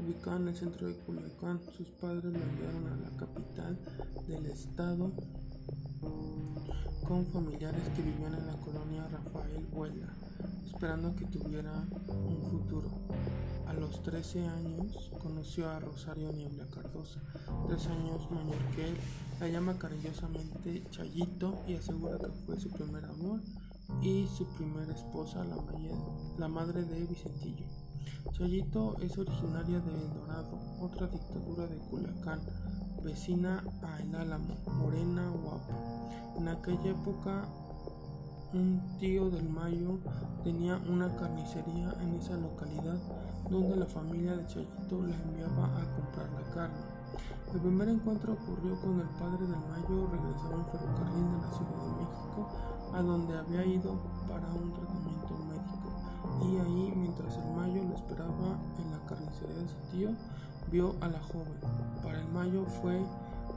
ubicada 0.00 0.36
en 0.36 0.48
el 0.48 0.56
centro 0.56 0.86
de 0.86 0.94
Culiacán. 0.96 1.60
Sus 1.76 1.88
padres 1.90 2.24
la 2.24 2.38
enviaron 2.38 2.86
a 2.86 2.96
la 2.96 3.16
capital 3.16 3.78
del 4.26 4.46
estado 4.46 5.12
con 7.06 7.26
familiares 7.26 7.82
que 7.94 8.02
vivían 8.02 8.34
en 8.34 8.46
la 8.46 8.56
colonia 8.56 9.06
Rafael 9.08 9.66
Huela, 9.72 10.14
esperando 10.66 11.14
que 11.14 11.26
tuviera 11.26 11.72
un 12.08 12.50
futuro. 12.50 12.90
A 13.66 13.74
los 13.74 14.02
13 14.02 14.46
años 14.46 15.10
conoció 15.20 15.68
a 15.68 15.80
Rosario 15.80 16.32
Niebla 16.32 16.66
Cardosa, 16.66 17.20
tres 17.66 17.86
años 17.88 18.30
mayor 18.30 18.58
que 18.74 18.88
él. 18.88 18.96
La 19.40 19.48
llama 19.48 19.76
cariñosamente 19.76 20.84
Chayito 20.90 21.58
y 21.66 21.74
asegura 21.74 22.18
que 22.18 22.30
fue 22.46 22.58
su 22.58 22.70
primer 22.70 23.04
amor 23.04 23.40
y 24.00 24.26
su 24.28 24.46
primera 24.54 24.94
esposa, 24.94 25.44
la, 25.44 25.56
la 26.38 26.48
madre 26.48 26.84
de 26.84 27.04
Vicentillo. 27.04 27.83
Chayito 28.32 28.96
es 29.00 29.16
originaria 29.18 29.80
de 29.80 29.94
El 29.94 30.12
Dorado, 30.12 30.58
otra 30.80 31.06
dictadura 31.06 31.66
de 31.66 31.76
Culiacán, 31.78 32.40
vecina 33.02 33.62
a 33.82 34.02
El 34.02 34.14
Álamo, 34.14 34.56
morena, 34.78 35.30
guapa. 35.30 35.74
En 36.36 36.48
aquella 36.48 36.90
época, 36.90 37.48
un 38.52 38.80
tío 38.98 39.30
del 39.30 39.48
Mayo 39.48 39.98
tenía 40.42 40.76
una 40.88 41.14
carnicería 41.16 41.94
en 42.00 42.14
esa 42.14 42.36
localidad 42.36 42.98
donde 43.50 43.76
la 43.76 43.86
familia 43.86 44.36
de 44.36 44.46
Chayito 44.46 45.06
le 45.06 45.14
enviaba 45.14 45.66
a 45.66 45.84
comprar 45.96 46.30
la 46.32 46.54
carne. 46.54 46.94
El 47.52 47.60
primer 47.60 47.88
encuentro 47.88 48.32
ocurrió 48.32 48.80
con 48.80 49.00
el 49.00 49.08
padre 49.10 49.46
del 49.46 49.62
Mayo, 49.70 50.08
regresaba 50.10 50.54
en 50.56 50.66
ferrocarril 50.66 51.30
de 51.30 51.38
la 51.38 51.52
Ciudad 51.52 51.84
de 51.84 51.92
México, 52.02 52.48
a 52.92 53.02
donde 53.02 53.38
había 53.38 53.64
ido 53.64 54.00
para 54.28 54.52
un 54.52 54.72
tratamiento. 54.72 55.03
Y 56.42 56.56
ahí, 56.56 56.92
mientras 56.96 57.36
el 57.36 57.50
Mayo 57.54 57.84
lo 57.84 57.94
esperaba 57.94 58.58
en 58.78 58.90
la 58.90 59.06
carnicería 59.06 59.56
de 59.56 59.68
su 59.68 59.76
tío, 59.92 60.10
vio 60.70 60.94
a 61.00 61.08
la 61.08 61.20
joven. 61.20 61.54
Para 62.02 62.20
el 62.20 62.28
Mayo 62.28 62.64
fue 62.64 63.00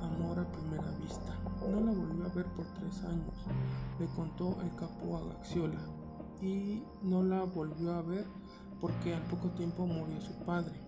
amor 0.01 0.39
a 0.39 0.51
primera 0.51 0.91
vista. 1.01 1.33
No 1.69 1.81
la 1.81 1.91
volvió 1.91 2.25
a 2.25 2.29
ver 2.29 2.45
por 2.47 2.65
tres 2.79 3.03
años, 3.03 3.33
le 3.99 4.05
contó 4.07 4.57
el 4.61 4.73
capo 4.75 5.17
a 5.17 5.33
Gaxiola, 5.33 5.79
y 6.41 6.83
no 7.01 7.23
la 7.23 7.43
volvió 7.43 7.93
a 7.93 8.01
ver 8.01 8.25
porque 8.79 9.15
al 9.15 9.23
poco 9.23 9.49
tiempo 9.49 9.85
murió 9.85 10.21
su 10.21 10.33
padre. 10.45 10.79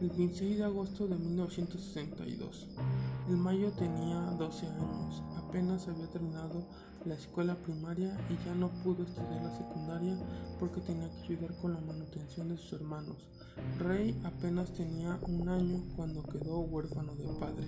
El 0.00 0.10
26 0.10 0.58
de 0.58 0.64
agosto 0.64 1.08
de 1.08 1.16
1962. 1.16 2.68
El 3.28 3.36
Mayo 3.36 3.70
tenía 3.72 4.18
12 4.38 4.66
años, 4.66 5.22
apenas 5.36 5.88
había 5.88 6.08
terminado 6.08 6.64
la 7.04 7.14
escuela 7.14 7.54
primaria 7.54 8.16
y 8.28 8.44
ya 8.44 8.54
no 8.54 8.68
pudo 8.82 9.04
estudiar 9.04 9.42
la 9.42 9.56
secundaria 9.56 10.16
porque 10.58 10.80
tenía 10.80 11.08
que 11.08 11.34
ayudar 11.34 11.54
con 11.60 11.74
la 11.74 11.80
manutención 11.80 12.48
de 12.48 12.56
sus 12.56 12.74
hermanos. 12.74 13.16
Rey 13.78 14.20
apenas 14.24 14.72
tenía 14.72 15.18
un 15.28 15.48
año 15.48 15.82
cuando 15.96 16.22
quedó 16.22 16.60
huérfano 16.60 17.14
de 17.14 17.26
padre. 17.40 17.66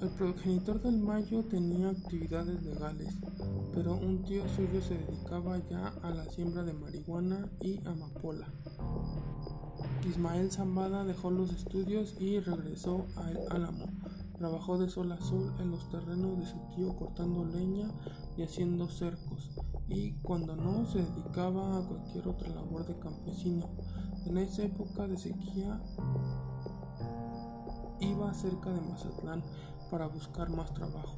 El 0.00 0.10
progenitor 0.10 0.82
del 0.82 0.98
Mayo 0.98 1.42
tenía 1.44 1.88
actividades 1.88 2.62
legales, 2.62 3.14
pero 3.74 3.94
un 3.94 4.22
tío 4.24 4.46
suyo 4.48 4.82
se 4.82 4.98
dedicaba 4.98 5.58
ya 5.70 5.88
a 6.02 6.10
la 6.10 6.24
siembra 6.26 6.62
de 6.64 6.74
marihuana 6.74 7.48
y 7.60 7.80
amapola. 7.86 8.46
Ismael 10.08 10.52
Zambada 10.52 11.04
dejó 11.04 11.30
los 11.30 11.50
estudios 11.50 12.14
y 12.20 12.38
regresó 12.40 13.06
a 13.16 13.30
El 13.30 13.38
Álamo, 13.50 13.86
Trabajó 14.36 14.76
de 14.76 14.90
sol 14.90 15.10
a 15.12 15.20
sol 15.20 15.54
en 15.60 15.70
los 15.70 15.88
terrenos 15.88 16.38
de 16.38 16.46
su 16.46 16.58
tío 16.74 16.94
cortando 16.94 17.44
leña 17.44 17.88
y 18.36 18.42
haciendo 18.42 18.88
cercos, 18.88 19.50
y 19.88 20.12
cuando 20.20 20.54
no 20.56 20.84
se 20.86 20.98
dedicaba 21.02 21.78
a 21.78 21.88
cualquier 21.88 22.28
otra 22.28 22.50
labor 22.50 22.86
de 22.86 22.98
campesino. 22.98 23.70
En 24.26 24.36
esa 24.36 24.64
época 24.64 25.06
de 25.06 25.16
sequía 25.16 25.80
iba 28.00 28.34
cerca 28.34 28.70
de 28.70 28.80
Mazatlán 28.82 29.42
para 29.90 30.08
buscar 30.08 30.50
más 30.50 30.72
trabajo. 30.74 31.16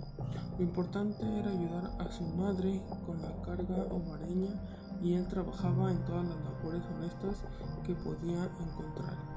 Lo 0.56 0.64
importante 0.64 1.22
era 1.38 1.50
ayudar 1.50 1.90
a 1.98 2.10
su 2.12 2.22
madre 2.24 2.82
con 3.06 3.20
la 3.20 3.34
carga 3.42 3.86
hogareña 3.90 4.60
y 5.02 5.14
él 5.14 5.26
trabajaba 5.26 5.90
en 5.90 6.04
todas 6.04 6.26
las 6.26 6.36
labores 6.44 6.82
honestas 6.96 7.42
que 7.84 7.94
podía 7.94 8.44
encontrar. 8.60 9.27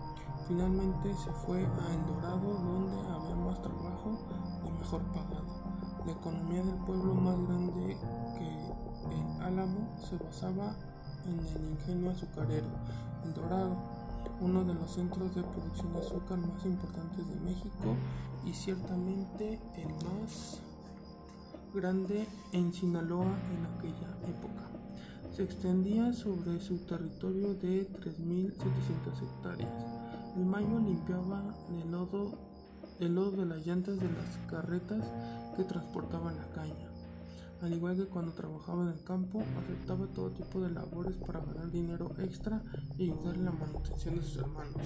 Finalmente 0.52 1.16
se 1.16 1.32
fue 1.32 1.60
a 1.60 1.94
El 1.94 2.06
Dorado 2.08 2.42
donde 2.42 3.10
había 3.10 3.36
más 3.38 3.62
trabajo 3.62 4.20
y 4.68 4.72
mejor 4.72 5.02
pagado. 5.14 5.46
La 6.06 6.12
economía 6.12 6.62
del 6.62 6.76
pueblo 6.86 7.14
más 7.14 7.38
grande 7.48 7.98
que 8.38 8.48
el 9.16 9.42
Álamo 9.44 9.98
se 9.98 10.18
basaba 10.18 10.76
en 11.24 11.40
el 11.40 11.72
ingenio 11.72 12.12
azucarero 12.12 12.68
El 13.24 13.34
Dorado, 13.34 13.78
uno 14.42 14.66
de 14.66 14.74
los 14.74 14.92
centros 14.92 15.34
de 15.34 15.42
producción 15.42 15.94
de 15.94 16.00
azúcar 16.00 16.38
más 16.40 16.66
importantes 16.66 17.30
de 17.30 17.36
México 17.40 17.96
y 18.46 18.52
ciertamente 18.52 19.58
el 19.78 19.94
más 20.04 20.60
grande 21.74 22.28
en 22.52 22.74
Sinaloa 22.74 23.24
en 23.24 23.66
aquella 23.78 24.10
época. 24.28 24.70
Se 25.34 25.44
extendía 25.44 26.12
sobre 26.12 26.60
su 26.60 26.80
territorio 26.80 27.54
de 27.54 27.90
3.700 27.90 28.58
hectáreas. 29.24 30.01
El 30.36 30.46
mayo 30.46 30.80
limpiaba 30.80 31.44
el 31.70 31.92
lodo, 31.92 32.32
el 33.00 33.16
lodo 33.16 33.32
de 33.32 33.46
las 33.46 33.66
llantas 33.66 34.00
de 34.00 34.10
las 34.10 34.38
carretas 34.50 35.04
que 35.58 35.64
transportaban 35.66 36.38
la 36.38 36.48
caña. 36.52 36.90
Al 37.62 37.74
igual 37.74 37.96
que 37.96 38.06
cuando 38.06 38.32
trabajaba 38.32 38.84
en 38.84 38.90
el 38.90 39.04
campo, 39.04 39.44
aceptaba 39.60 40.08
todo 40.08 40.32
tipo 40.32 40.62
de 40.62 40.72
labores 40.72 41.16
para 41.18 41.42
ganar 41.42 41.70
dinero 41.70 42.12
extra 42.18 42.64
y 42.98 43.12
ayudar 43.12 43.36
en 43.36 43.46
la 43.46 43.52
manutención 43.52 44.16
de 44.16 44.24
sus 44.24 44.38
hermanos. 44.38 44.82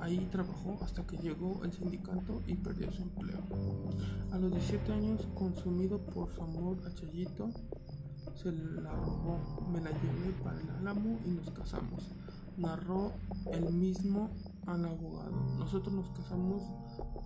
Ahí 0.00 0.28
trabajó 0.30 0.78
hasta 0.82 1.04
que 1.06 1.16
llegó 1.16 1.64
el 1.64 1.72
sindicato 1.72 2.42
y 2.46 2.54
perdió 2.54 2.92
su 2.92 3.02
empleo. 3.02 3.40
A 4.30 4.38
los 4.38 4.52
17 4.52 4.92
años, 4.92 5.26
consumido 5.34 5.98
por 5.98 6.30
su 6.30 6.42
amor 6.42 6.76
a 6.86 6.94
Chayito, 6.94 7.50
se 8.34 8.52
la 8.52 8.92
robó, 8.92 9.66
me 9.72 9.80
la 9.80 9.90
llevé 9.90 10.32
para 10.44 10.60
el 10.60 10.70
álamo 10.70 11.18
y 11.26 11.30
nos 11.30 11.50
casamos. 11.50 12.12
Narró 12.56 13.12
el 13.52 13.72
mismo 13.72 14.30
al 14.68 14.84
abogado. 14.84 15.32
Nosotros 15.58 15.94
nos 15.94 16.10
casamos 16.10 16.62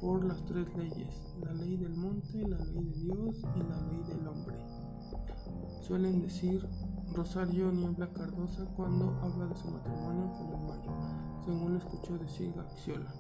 por 0.01 0.25
las 0.25 0.45
tres 0.45 0.67
leyes, 0.77 1.35
la 1.41 1.53
ley 1.53 1.77
del 1.77 1.95
monte, 1.97 2.47
la 2.47 2.59
ley 2.59 2.85
de 2.85 3.01
Dios 3.01 3.43
y 3.57 3.59
la 3.59 3.81
ley 3.89 4.03
del 4.07 4.27
hombre. 4.29 4.57
Suelen 5.81 6.23
decir 6.23 6.67
Rosario 7.13 7.73
Niebla 7.73 8.09
Cardosa 8.13 8.65
cuando 8.77 9.19
habla 9.23 9.47
de 9.47 9.57
su 9.57 9.69
matrimonio 9.69 10.33
con 10.33 10.49
el 10.49 10.67
Mayo, 10.67 10.93
según 11.45 11.73
lo 11.73 11.79
escuchó 11.79 12.17
decir 12.19 12.53
Gaxiola. 12.55 13.13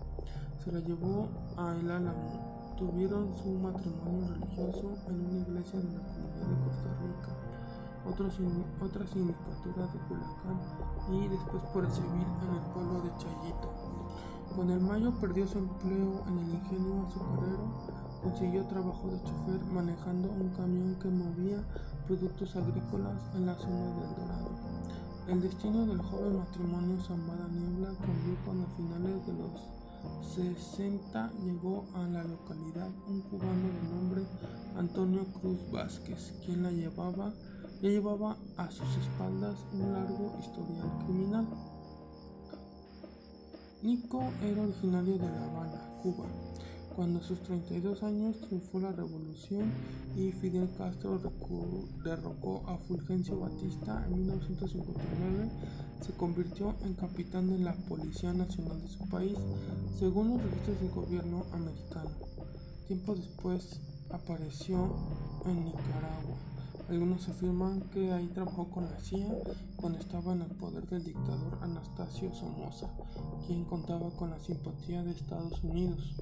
Se 0.58 0.70
la 0.70 0.80
llevó 0.80 1.28
a 1.56 1.76
El 1.76 1.90
Álamo. 1.90 2.74
Tuvieron 2.78 3.34
su 3.36 3.50
matrimonio 3.58 4.28
religioso 4.28 4.94
en 5.08 5.26
una 5.26 5.38
iglesia 5.40 5.80
de 5.80 5.92
la 5.92 6.00
comunidad 6.00 6.46
de 6.48 6.64
Costa 6.64 6.96
Rica 7.02 7.42
otra 8.04 9.06
sindicatura 9.06 9.86
de 9.86 9.98
Culacán 10.08 10.60
y 11.12 11.28
después 11.28 11.62
por 11.72 11.84
el 11.84 11.92
civil 11.92 12.26
en 12.42 12.54
el 12.56 12.72
pueblo 12.72 13.00
de 13.02 13.10
Chayito. 13.16 13.91
Cuando 14.54 14.74
el 14.74 14.80
Mayo 14.80 15.12
perdió 15.20 15.46
su 15.46 15.58
empleo 15.58 16.24
en 16.28 16.38
el 16.38 16.54
ingenio 16.54 17.06
azucarero, 17.06 17.72
consiguió 18.22 18.64
trabajo 18.66 19.08
de 19.08 19.22
chofer 19.22 19.64
manejando 19.72 20.30
un 20.30 20.50
camión 20.50 20.94
que 21.00 21.08
movía 21.08 21.64
productos 22.06 22.54
agrícolas 22.56 23.16
en 23.34 23.46
la 23.46 23.54
zona 23.54 23.86
del 23.86 24.14
Dorado. 24.16 24.50
El 25.28 25.40
destino 25.40 25.86
del 25.86 26.02
joven 26.02 26.38
matrimonio 26.38 27.00
Zambada 27.00 27.48
Niebla 27.48 27.94
cambió 28.00 28.36
cuando 28.44 28.64
a 28.64 28.76
finales 28.76 29.26
de 29.26 29.32
los 29.32 30.34
60 30.34 31.30
llegó 31.44 31.86
a 31.94 32.02
la 32.08 32.24
localidad 32.24 32.90
un 33.08 33.20
cubano 33.22 33.68
de 33.68 33.94
nombre 33.94 34.22
Antonio 34.76 35.24
Cruz 35.40 35.58
Vázquez, 35.70 36.34
quien 36.44 36.62
la 36.62 36.70
llevaba 36.70 37.32
ya 37.80 37.88
llevaba 37.88 38.36
a 38.56 38.70
sus 38.70 38.96
espaldas 38.96 39.56
un 39.72 39.92
largo 39.92 40.36
historial 40.38 40.88
criminal. 41.04 41.46
Nico 43.82 44.22
era 44.44 44.62
originario 44.62 45.14
de 45.14 45.26
La 45.26 45.44
Habana, 45.44 45.90
Cuba, 46.04 46.26
cuando 46.94 47.18
a 47.18 47.22
sus 47.22 47.42
32 47.42 48.04
años 48.04 48.38
triunfó 48.40 48.78
la 48.78 48.92
revolución 48.92 49.72
y 50.16 50.30
Fidel 50.30 50.68
Castro 50.78 51.20
derrocó 52.04 52.62
a 52.68 52.78
Fulgencio 52.78 53.40
Batista 53.40 54.04
en 54.06 54.18
1959, 54.18 55.50
se 56.00 56.12
convirtió 56.12 56.76
en 56.84 56.94
capitán 56.94 57.50
de 57.50 57.58
la 57.58 57.72
Policía 57.88 58.32
Nacional 58.32 58.80
de 58.80 58.88
su 58.88 59.08
país, 59.08 59.36
según 59.98 60.28
los 60.28 60.42
registros 60.42 60.80
del 60.80 60.90
gobierno 60.90 61.44
americano. 61.52 62.10
Tiempo 62.86 63.16
después 63.16 63.80
apareció 64.10 64.94
en 65.44 65.64
Nicaragua 65.64 66.51
algunos 66.92 67.26
afirman 67.26 67.80
que 67.90 68.12
ahí 68.12 68.26
trabajó 68.28 68.68
con 68.68 68.84
la 68.84 69.00
CIA 69.00 69.34
cuando 69.76 69.98
estaba 69.98 70.34
en 70.34 70.42
el 70.42 70.50
poder 70.50 70.86
del 70.86 71.02
dictador 71.02 71.58
Anastasio 71.62 72.34
Somoza, 72.34 72.90
quien 73.46 73.64
contaba 73.64 74.10
con 74.10 74.28
la 74.28 74.38
simpatía 74.38 75.02
de 75.02 75.12
Estados 75.12 75.64
Unidos. 75.64 76.14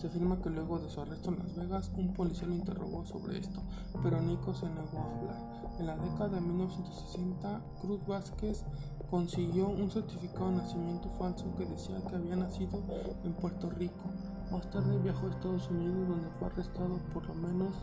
Se 0.00 0.06
afirma 0.06 0.40
que 0.40 0.50
luego 0.50 0.78
de 0.78 0.90
su 0.90 1.00
arresto 1.00 1.30
en 1.30 1.38
Las 1.40 1.56
Vegas, 1.56 1.90
un 1.96 2.12
policía 2.12 2.46
lo 2.46 2.54
interrogó 2.54 3.04
sobre 3.04 3.38
esto, 3.38 3.60
pero 4.00 4.22
Nico 4.22 4.54
se 4.54 4.66
negó 4.66 4.98
a 4.98 5.18
hablar. 5.18 5.54
En 5.80 5.86
la 5.86 5.96
década 5.96 6.28
de 6.28 6.40
1960, 6.40 7.62
Cruz 7.80 8.06
Vázquez 8.06 8.64
consiguió 9.10 9.68
un 9.70 9.90
certificado 9.90 10.50
de 10.50 10.58
nacimiento 10.58 11.10
falso 11.18 11.46
que 11.56 11.66
decía 11.66 12.00
que 12.08 12.14
había 12.14 12.36
nacido 12.36 12.80
en 13.24 13.32
Puerto 13.32 13.70
Rico. 13.70 14.04
Más 14.50 14.70
tarde 14.70 14.98
viajó 14.98 15.26
a 15.26 15.30
Estados 15.30 15.68
Unidos 15.70 16.08
donde 16.08 16.28
fue 16.38 16.48
arrestado 16.48 16.98
por 17.12 17.26
lo 17.26 17.34
menos 17.34 17.74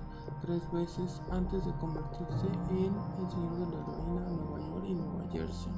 tres 0.42 0.62
veces 0.72 1.22
antes 1.32 1.66
de 1.66 1.74
convertirse 1.74 2.48
en 2.70 2.94
el 3.20 3.30
señor 3.30 3.56
de 3.60 3.66
la 3.66 3.82
heroína 3.82 4.28
en 4.28 4.38
Nueva 4.38 4.60
York 4.60 4.86
y 4.88 4.94
Nueva 4.94 5.30
Jersey. 5.32 5.72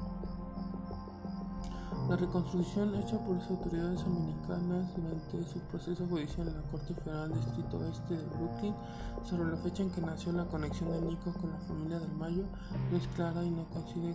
La 2.08 2.16
reconstrucción 2.16 2.94
hecha 2.96 3.18
por 3.18 3.36
las 3.36 3.50
autoridades 3.50 4.02
americanas 4.02 4.94
durante 4.94 5.50
su 5.50 5.58
proceso 5.60 6.06
judicial 6.06 6.48
en 6.48 6.56
la 6.56 6.62
Corte 6.70 6.92
Federal 6.94 7.32
Distrito 7.32 7.82
Este 7.86 8.16
de 8.16 8.26
Brooklyn 8.26 8.74
sobre 9.22 9.50
la 9.50 9.56
fecha 9.56 9.82
en 9.82 9.90
que 9.90 10.02
nació 10.02 10.32
la 10.32 10.44
conexión 10.44 10.90
de 10.92 11.00
Nico 11.00 11.32
con 11.32 11.50
la 11.50 11.58
familia 11.60 11.98
del 11.98 12.12
Mayo 12.12 12.44
no 12.90 12.96
es 12.98 13.08
clara 13.08 13.42
y 13.42 13.50
no 13.50 13.64
coincide 13.70 14.14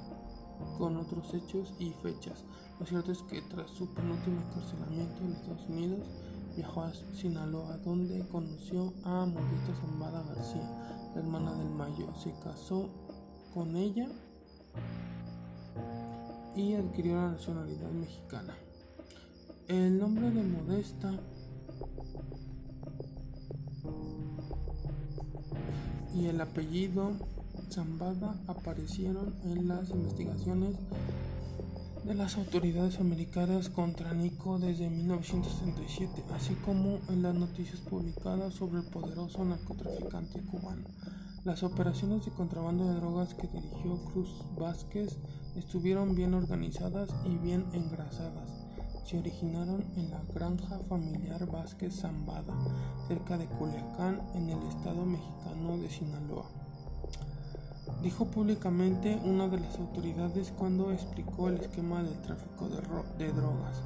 con 0.77 0.97
otros 0.97 1.33
hechos 1.33 1.73
y 1.79 1.91
fechas. 2.03 2.43
Lo 2.79 2.85
cierto 2.85 3.11
es 3.11 3.23
que 3.23 3.41
tras 3.41 3.71
su 3.71 3.91
penúltimo 3.93 4.39
encarcelamiento 4.41 5.23
en 5.23 5.33
Estados 5.33 5.67
Unidos, 5.67 6.07
viajó 6.55 6.81
a 6.83 6.93
Sinaloa, 7.13 7.77
donde 7.77 8.27
conoció 8.27 8.93
a 9.03 9.25
Modesta 9.25 9.75
Zambada 9.81 10.23
García, 10.23 10.69
la 11.13 11.21
hermana 11.21 11.53
del 11.55 11.69
Mayo. 11.69 12.13
Se 12.15 12.33
casó 12.43 12.89
con 13.53 13.75
ella 13.75 14.07
y 16.55 16.73
adquirió 16.73 17.15
la 17.15 17.31
nacionalidad 17.31 17.91
mexicana. 17.91 18.55
El 19.67 19.99
nombre 19.99 20.31
de 20.31 20.43
Modesta 20.43 21.13
y 26.13 26.25
el 26.25 26.41
apellido 26.41 27.11
Zambada 27.69 28.35
aparecieron 28.47 29.35
en 29.43 29.67
las 29.67 29.89
investigaciones 29.91 30.75
de 32.03 32.15
las 32.15 32.37
autoridades 32.37 32.99
americanas 32.99 33.69
contra 33.69 34.13
Nico 34.13 34.57
desde 34.57 34.89
1937, 34.89 36.23
así 36.33 36.55
como 36.55 36.99
en 37.09 37.21
las 37.21 37.35
noticias 37.35 37.81
publicadas 37.81 38.53
sobre 38.53 38.79
el 38.79 38.85
poderoso 38.85 39.43
narcotraficante 39.43 40.41
cubano. 40.41 40.85
Las 41.43 41.63
operaciones 41.63 42.25
de 42.25 42.31
contrabando 42.31 42.87
de 42.87 42.95
drogas 42.95 43.33
que 43.33 43.47
dirigió 43.47 44.03
Cruz 44.05 44.29
Vázquez 44.57 45.17
estuvieron 45.55 46.15
bien 46.15 46.33
organizadas 46.33 47.09
y 47.25 47.35
bien 47.37 47.65
engrasadas. 47.73 48.49
Se 49.05 49.17
originaron 49.17 49.83
en 49.95 50.09
la 50.11 50.21
granja 50.33 50.79
familiar 50.87 51.45
Vázquez 51.47 51.95
Zambada, 52.01 52.53
cerca 53.07 53.37
de 53.37 53.47
Culiacán, 53.47 54.21
en 54.35 54.49
el 54.49 54.61
estado 54.67 55.05
mexicano 55.05 55.77
de 55.77 55.89
Sinaloa 55.89 56.68
dijo 58.01 58.25
públicamente 58.25 59.19
una 59.25 59.47
de 59.47 59.59
las 59.59 59.77
autoridades 59.77 60.53
cuando 60.57 60.91
explicó 60.91 61.49
el 61.49 61.59
esquema 61.59 62.01
del 62.01 62.21
tráfico 62.21 62.69
de, 63.17 63.31
drogas. 63.33 63.81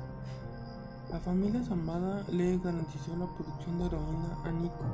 La 1.12 1.20
familia 1.20 1.64
Zambada 1.64 2.24
le 2.32 2.58
garantizó 2.58 3.16
la 3.18 3.28
producción 3.28 3.80
de 3.80 3.86
heroína 3.86 4.38
a 4.44 4.52
Nico. 4.52 4.86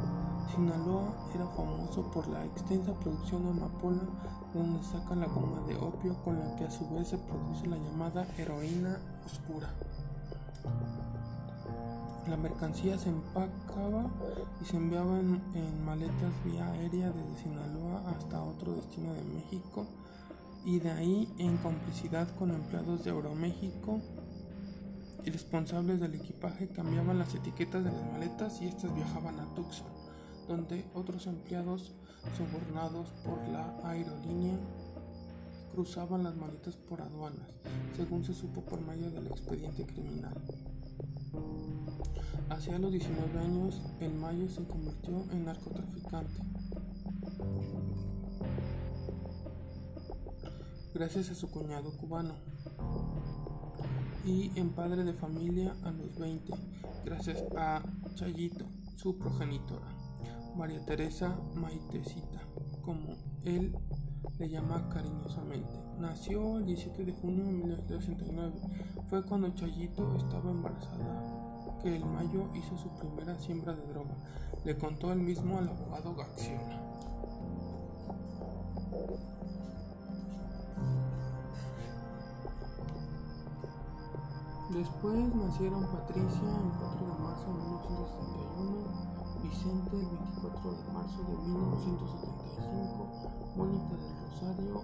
Sinaloa 0.53 1.13
era 1.35 1.47
famoso 1.47 2.11
por 2.11 2.27
la 2.27 2.45
extensa 2.45 2.93
producción 2.93 3.43
de 3.43 3.51
amapola, 3.51 4.01
donde 4.53 4.83
saca 4.83 5.15
la 5.15 5.27
goma 5.27 5.65
de 5.67 5.75
opio 5.75 6.15
con 6.23 6.39
la 6.39 6.55
que 6.55 6.65
a 6.65 6.71
su 6.71 6.89
vez 6.89 7.09
se 7.09 7.17
produce 7.17 7.67
la 7.67 7.77
llamada 7.77 8.27
heroína 8.37 8.99
oscura. 9.25 9.69
La 12.29 12.37
mercancía 12.37 12.97
se 12.97 13.09
empacaba 13.09 14.05
y 14.61 14.65
se 14.65 14.77
enviaba 14.77 15.19
en, 15.19 15.41
en, 15.55 15.83
maletas 15.83 16.31
vía 16.45 16.71
aérea 16.71 17.11
desde 17.11 17.43
Sinaloa 17.43 18.03
hasta 18.07 18.43
otro 18.43 18.75
destino 18.75 19.13
de 19.13 19.23
México 19.23 19.87
y 20.63 20.79
de 20.79 20.91
ahí 20.91 21.33
en 21.39 21.57
complicidad 21.57 22.29
con 22.35 22.51
empleados 22.51 23.03
de 23.03 23.09
Euroméxico 23.09 23.99
y 25.25 25.31
responsables 25.31 25.99
del 25.99 26.15
equipaje 26.15 26.67
cambiaban 26.67 27.17
las 27.17 27.33
etiquetas 27.33 27.83
de 27.83 27.91
las 27.91 28.11
maletas 28.11 28.61
y 28.61 28.67
estas 28.67 28.93
viajaban 28.93 29.39
a 29.39 29.55
Tucson, 29.55 29.87
donde 30.47 30.85
otros 30.93 31.25
empleados 31.25 31.93
sobornados 32.37 33.09
por 33.25 33.39
la 33.47 33.75
aerolínea 33.83 34.57
cruzaban 35.71 36.23
las 36.23 36.35
maletas 36.35 36.75
por 36.75 37.01
aduanas, 37.01 37.49
según 37.95 38.23
se 38.23 38.33
supo 38.33 38.61
por 38.61 38.81
medio 38.81 39.09
del 39.09 39.27
expediente 39.27 39.85
criminal. 39.85 40.35
Hacia 42.49 42.79
los 42.79 42.91
19 42.91 43.39
años, 43.39 43.81
el 43.99 44.13
Mayo 44.15 44.49
se 44.49 44.63
convirtió 44.65 45.23
en 45.31 45.45
narcotraficante. 45.45 46.41
Gracias 50.95 51.29
a 51.29 51.35
su 51.35 51.49
cuñado 51.51 51.95
cubano. 51.95 52.33
Y 54.25 54.51
en 54.59 54.71
padre 54.71 55.03
de 55.03 55.13
familia 55.13 55.75
a 55.83 55.91
los 55.91 56.17
20, 56.17 56.51
gracias 57.05 57.43
a 57.55 57.83
Chayito, 58.15 58.65
su 58.95 59.17
progenitora, 59.17 59.87
María 60.57 60.83
Teresa 60.85 61.39
Maitecita, 61.55 62.41
como 62.81 63.15
él 63.43 63.77
le 64.39 64.49
llama 64.49 64.89
cariñosamente. 64.89 65.69
Nació 65.99 66.57
el 66.57 66.65
17 66.65 67.05
de 67.05 67.11
junio 67.13 67.45
de 67.45 67.51
1969. 67.51 68.53
Fue 69.07 69.23
cuando 69.23 69.49
Chayito 69.51 70.15
estaba 70.17 70.49
embarazada 70.49 71.38
que 71.81 71.95
el 71.95 72.05
Mayo 72.05 72.47
hizo 72.53 72.77
su 72.77 72.89
primera 72.89 73.37
siembra 73.39 73.73
de 73.73 73.85
droga. 73.87 74.15
Le 74.65 74.77
contó 74.77 75.11
él 75.11 75.19
mismo 75.19 75.57
al 75.57 75.69
abogado 75.69 76.15
Gaxiona. 76.15 76.81
Después 84.69 85.35
nacieron 85.35 85.85
Patricia 85.87 86.49
el 86.61 86.71
4 86.79 87.07
de 87.07 87.15
marzo 87.23 87.47
de 87.47 87.63
1971, 87.63 88.87
Vicente 89.41 89.95
el 89.97 90.05
24 90.05 90.71
de 90.71 90.93
marzo 90.93 91.19
de 91.23 91.33
1975, 91.47 93.09
Mónica 93.55 93.95
del 93.95 94.13
Rosario 94.29 94.83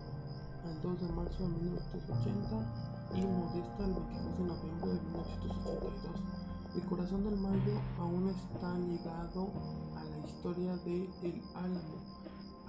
el 0.66 0.82
2 0.82 1.02
de 1.02 1.10
marzo 1.14 1.44
de 1.44 1.50
1980 1.50 2.66
y 3.14 3.22
Modesta 3.22 3.86
el 3.86 3.94
22 3.94 4.38
de 4.38 4.44
noviembre 4.44 4.90
de 4.90 5.02
1982. 5.02 6.45
El 6.76 6.82
corazón 6.88 7.24
del 7.24 7.38
Mayo 7.38 7.80
aún 7.98 8.30
está 8.30 8.78
ligado 8.78 9.50
a 9.96 10.04
la 10.04 10.28
historia 10.28 10.76
de 10.84 11.10
El 11.24 11.42
Álamo. 11.56 11.96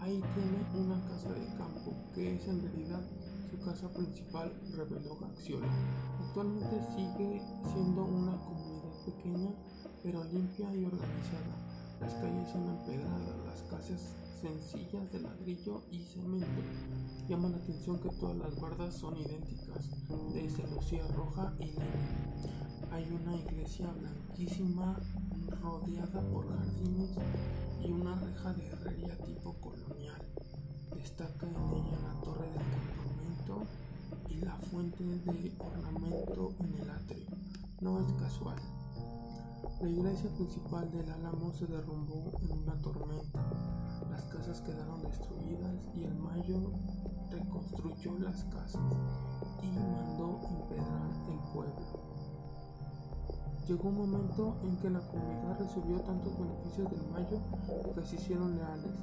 Ahí 0.01 0.23
tiene 0.35 0.87
una 0.87 1.03
casa 1.09 1.31
de 1.33 1.47
campo 1.59 1.92
que 2.14 2.37
es 2.37 2.47
en 2.47 2.62
realidad 2.62 3.03
su 3.51 3.59
casa 3.64 3.92
principal, 3.92 4.53
reveló 4.77 5.16
Gaxiola. 5.19 5.66
Actualmente 6.25 6.81
sigue 6.95 7.42
siendo 7.73 8.05
una 8.05 8.37
comunidad 8.37 9.05
pequeña 9.05 9.51
pero 10.05 10.23
limpia 10.23 10.73
y 10.73 10.85
organizada. 10.85 11.66
Las 12.01 12.14
calles 12.14 12.49
son 12.51 12.69
empedradas, 12.69 13.45
las 13.45 13.62
casas 13.64 14.14
sencillas 14.40 15.11
de 15.11 15.21
ladrillo 15.21 15.83
y 15.90 16.05
cemento. 16.05 16.47
Llama 17.29 17.49
la 17.49 17.57
atención 17.57 17.99
que 17.99 18.11
todas 18.11 18.37
las 18.37 18.61
bardas 18.61 18.95
son 18.95 19.16
idénticas, 19.16 19.90
de 20.33 20.49
celosía 20.49 21.09
roja 21.09 21.55
y 21.59 21.73
leña. 21.73 22.65
Hay 22.96 23.12
una 23.12 23.37
iglesia 23.37 23.92
blanquísima 23.92 24.98
rodeada 25.61 26.18
por 26.32 26.48
jardines 26.48 27.11
y 27.85 27.92
una 27.92 28.14
reja 28.14 28.54
de 28.54 28.66
herrería 28.68 29.18
tipo 29.18 29.52
colonial. 29.61 30.22
Destaca 30.94 31.46
en 31.46 31.56
ella 31.74 31.98
la 32.00 32.20
torre 32.22 32.46
del 32.46 32.64
campamento 32.72 33.66
y 34.30 34.37
la 34.37 34.56
fuente 34.56 35.04
de 35.04 35.52
ornamento 35.59 36.54
en 36.59 36.74
el 36.82 36.88
atrio. 36.88 37.26
No 37.82 38.00
es 38.00 38.11
casual. 38.14 38.56
La 39.82 39.90
iglesia 39.90 40.30
principal 40.30 40.90
del 40.90 41.11
Álamo 41.11 41.52
se 41.52 41.66
derrumbó 41.66 42.32
en 42.40 42.62
una 42.62 42.80
tormenta. 42.80 43.44
Las 44.11 44.22
casas 44.22 44.62
quedaron 44.62 45.02
destruidas 45.02 45.76
y 45.94 46.04
el 46.04 46.14
Mayo 46.14 46.72
reconstruyó 47.30 48.18
las 48.20 48.42
casas 48.44 48.80
y 49.62 49.66
mandó 49.66 50.40
empedrar 50.48 51.11
el 51.28 51.52
pueblo. 51.52 52.15
Llegó 53.66 53.88
un 53.88 53.96
momento 53.96 54.55
en 54.62 54.76
que 54.76 54.88
la 54.88 55.00
comunidad 55.00 55.59
recibió 55.59 55.98
tantos 56.02 56.38
beneficios 56.38 56.88
del 56.88 57.02
Mayo 57.11 57.40
que 57.92 58.02
se 58.02 58.14
hicieron 58.14 58.55
leales. 58.55 58.94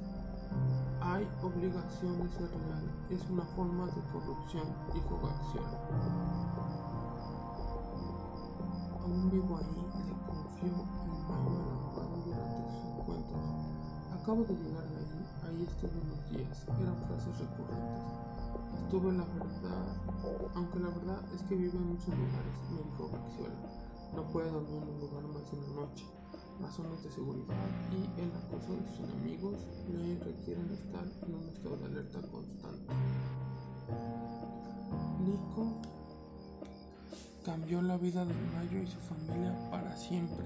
Hay 1.02 1.28
obligación 1.42 2.16
de 2.22 2.28
ser 2.30 2.48
leal, 2.48 2.88
es 3.10 3.28
una 3.28 3.44
forma 3.44 3.84
de 3.84 4.00
corrupción, 4.10 4.64
dijo 4.94 5.20
García. 5.20 5.68
Aún 9.02 9.30
vivo 9.30 9.58
ahí, 9.58 9.84
le 10.08 10.16
confió 10.24 10.72
el 10.72 11.12
Mayo 11.28 11.60
al 11.60 11.68
abogado 11.68 12.16
durante 12.24 12.64
sus 12.72 12.84
encuentros. 12.88 13.44
Acabo 14.18 14.44
de 14.44 14.54
llegar 14.54 14.88
de 14.88 14.96
allí, 14.96 15.20
ahí 15.44 15.66
estuve 15.68 15.92
unos 16.00 16.30
días, 16.30 16.66
eran 16.80 16.96
frases 17.04 17.38
recurrentes. 17.38 18.00
Estuve 18.80 19.12
la 19.12 19.24
verdad, 19.24 19.84
aunque 20.54 20.78
la 20.78 20.88
verdad 20.88 21.20
es 21.34 21.42
que 21.42 21.54
vive 21.54 21.76
en 21.76 21.86
muchos 21.86 22.08
lugares, 22.16 22.56
me 22.72 22.80
dijo 22.80 23.10
Gaxiola. 23.12 23.83
No 24.14 24.22
puede 24.32 24.50
dormir 24.50 24.82
en 24.82 24.88
un 24.88 25.00
lugar 25.00 25.24
más 25.24 25.50
de 25.50 25.58
una 25.58 25.80
noche. 25.80 26.04
Razones 26.60 27.02
de 27.02 27.10
seguridad 27.10 27.54
y 27.90 28.20
el 28.20 28.30
acoso 28.30 28.76
de 28.76 28.86
sus 28.88 29.10
enemigos 29.10 29.56
le 29.92 30.18
requieren 30.20 30.70
estar 30.70 31.04
en 31.26 31.34
un 31.34 31.48
estado 31.48 31.76
de 31.78 31.84
alerta 31.86 32.20
constante. 32.30 32.94
Nico 35.20 35.80
cambió 37.44 37.82
la 37.82 37.96
vida 37.96 38.24
de 38.24 38.34
Mayo 38.34 38.82
y 38.82 38.86
su 38.86 38.98
familia 38.98 39.54
para 39.70 39.96
siempre. 39.96 40.44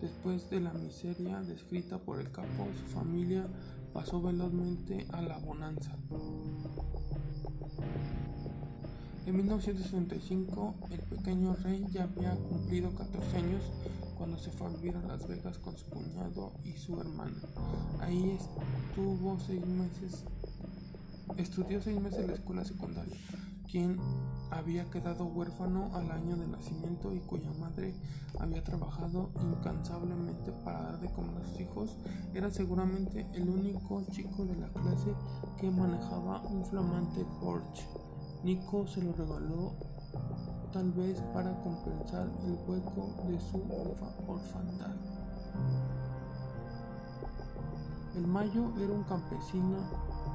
Después 0.00 0.48
de 0.48 0.60
la 0.60 0.72
miseria 0.72 1.40
descrita 1.42 1.98
por 1.98 2.20
el 2.20 2.30
capo, 2.30 2.66
su 2.78 2.94
familia 2.94 3.46
pasó 3.92 4.22
velozmente 4.22 5.06
a 5.12 5.20
la 5.20 5.38
bonanza. 5.38 5.94
En 9.28 9.36
1965, 9.36 10.74
el 10.90 11.00
pequeño 11.00 11.54
rey 11.56 11.84
ya 11.92 12.04
había 12.04 12.34
cumplido 12.34 12.94
14 12.94 13.36
años 13.36 13.62
cuando 14.16 14.38
se 14.38 14.50
fue 14.50 14.68
a 14.68 14.70
vivir 14.70 14.96
a 14.96 15.06
Las 15.06 15.28
Vegas 15.28 15.58
con 15.58 15.76
su 15.76 15.84
cuñado 15.84 16.52
y 16.64 16.72
su 16.72 16.98
hermana. 16.98 17.36
Ahí 18.00 18.38
estuvo 18.40 19.38
seis 19.38 19.66
meses, 19.66 20.24
estudió 21.36 21.82
seis 21.82 22.00
meses 22.00 22.20
en 22.20 22.28
la 22.28 22.32
escuela 22.36 22.64
secundaria, 22.64 23.18
quien 23.70 23.98
había 24.50 24.88
quedado 24.88 25.26
huérfano 25.26 25.90
al 25.94 26.10
año 26.10 26.34
de 26.38 26.46
nacimiento 26.46 27.14
y 27.14 27.18
cuya 27.18 27.52
madre 27.60 27.92
había 28.38 28.64
trabajado 28.64 29.28
incansablemente 29.42 30.52
para 30.64 30.84
dar 30.84 31.00
de 31.02 31.12
comer 31.12 31.36
a 31.36 31.44
sus 31.44 31.60
hijos, 31.60 31.98
era 32.32 32.50
seguramente 32.50 33.26
el 33.34 33.46
único 33.50 34.02
chico 34.10 34.46
de 34.46 34.56
la 34.56 34.68
clase 34.68 35.12
que 35.60 35.70
manejaba 35.70 36.40
un 36.44 36.64
flamante 36.64 37.26
Porsche. 37.42 38.07
Nico 38.44 38.86
se 38.86 39.02
lo 39.02 39.12
regaló 39.12 39.72
tal 40.72 40.92
vez 40.92 41.20
para 41.34 41.52
compensar 41.60 42.28
el 42.44 42.56
hueco 42.66 43.10
de 43.26 43.40
su 43.40 43.56
orfa 43.56 44.06
orfandad. 44.28 44.94
El 48.14 48.26
Mayo 48.26 48.72
era 48.78 48.92
un 48.92 49.02
campesino. 49.04 49.78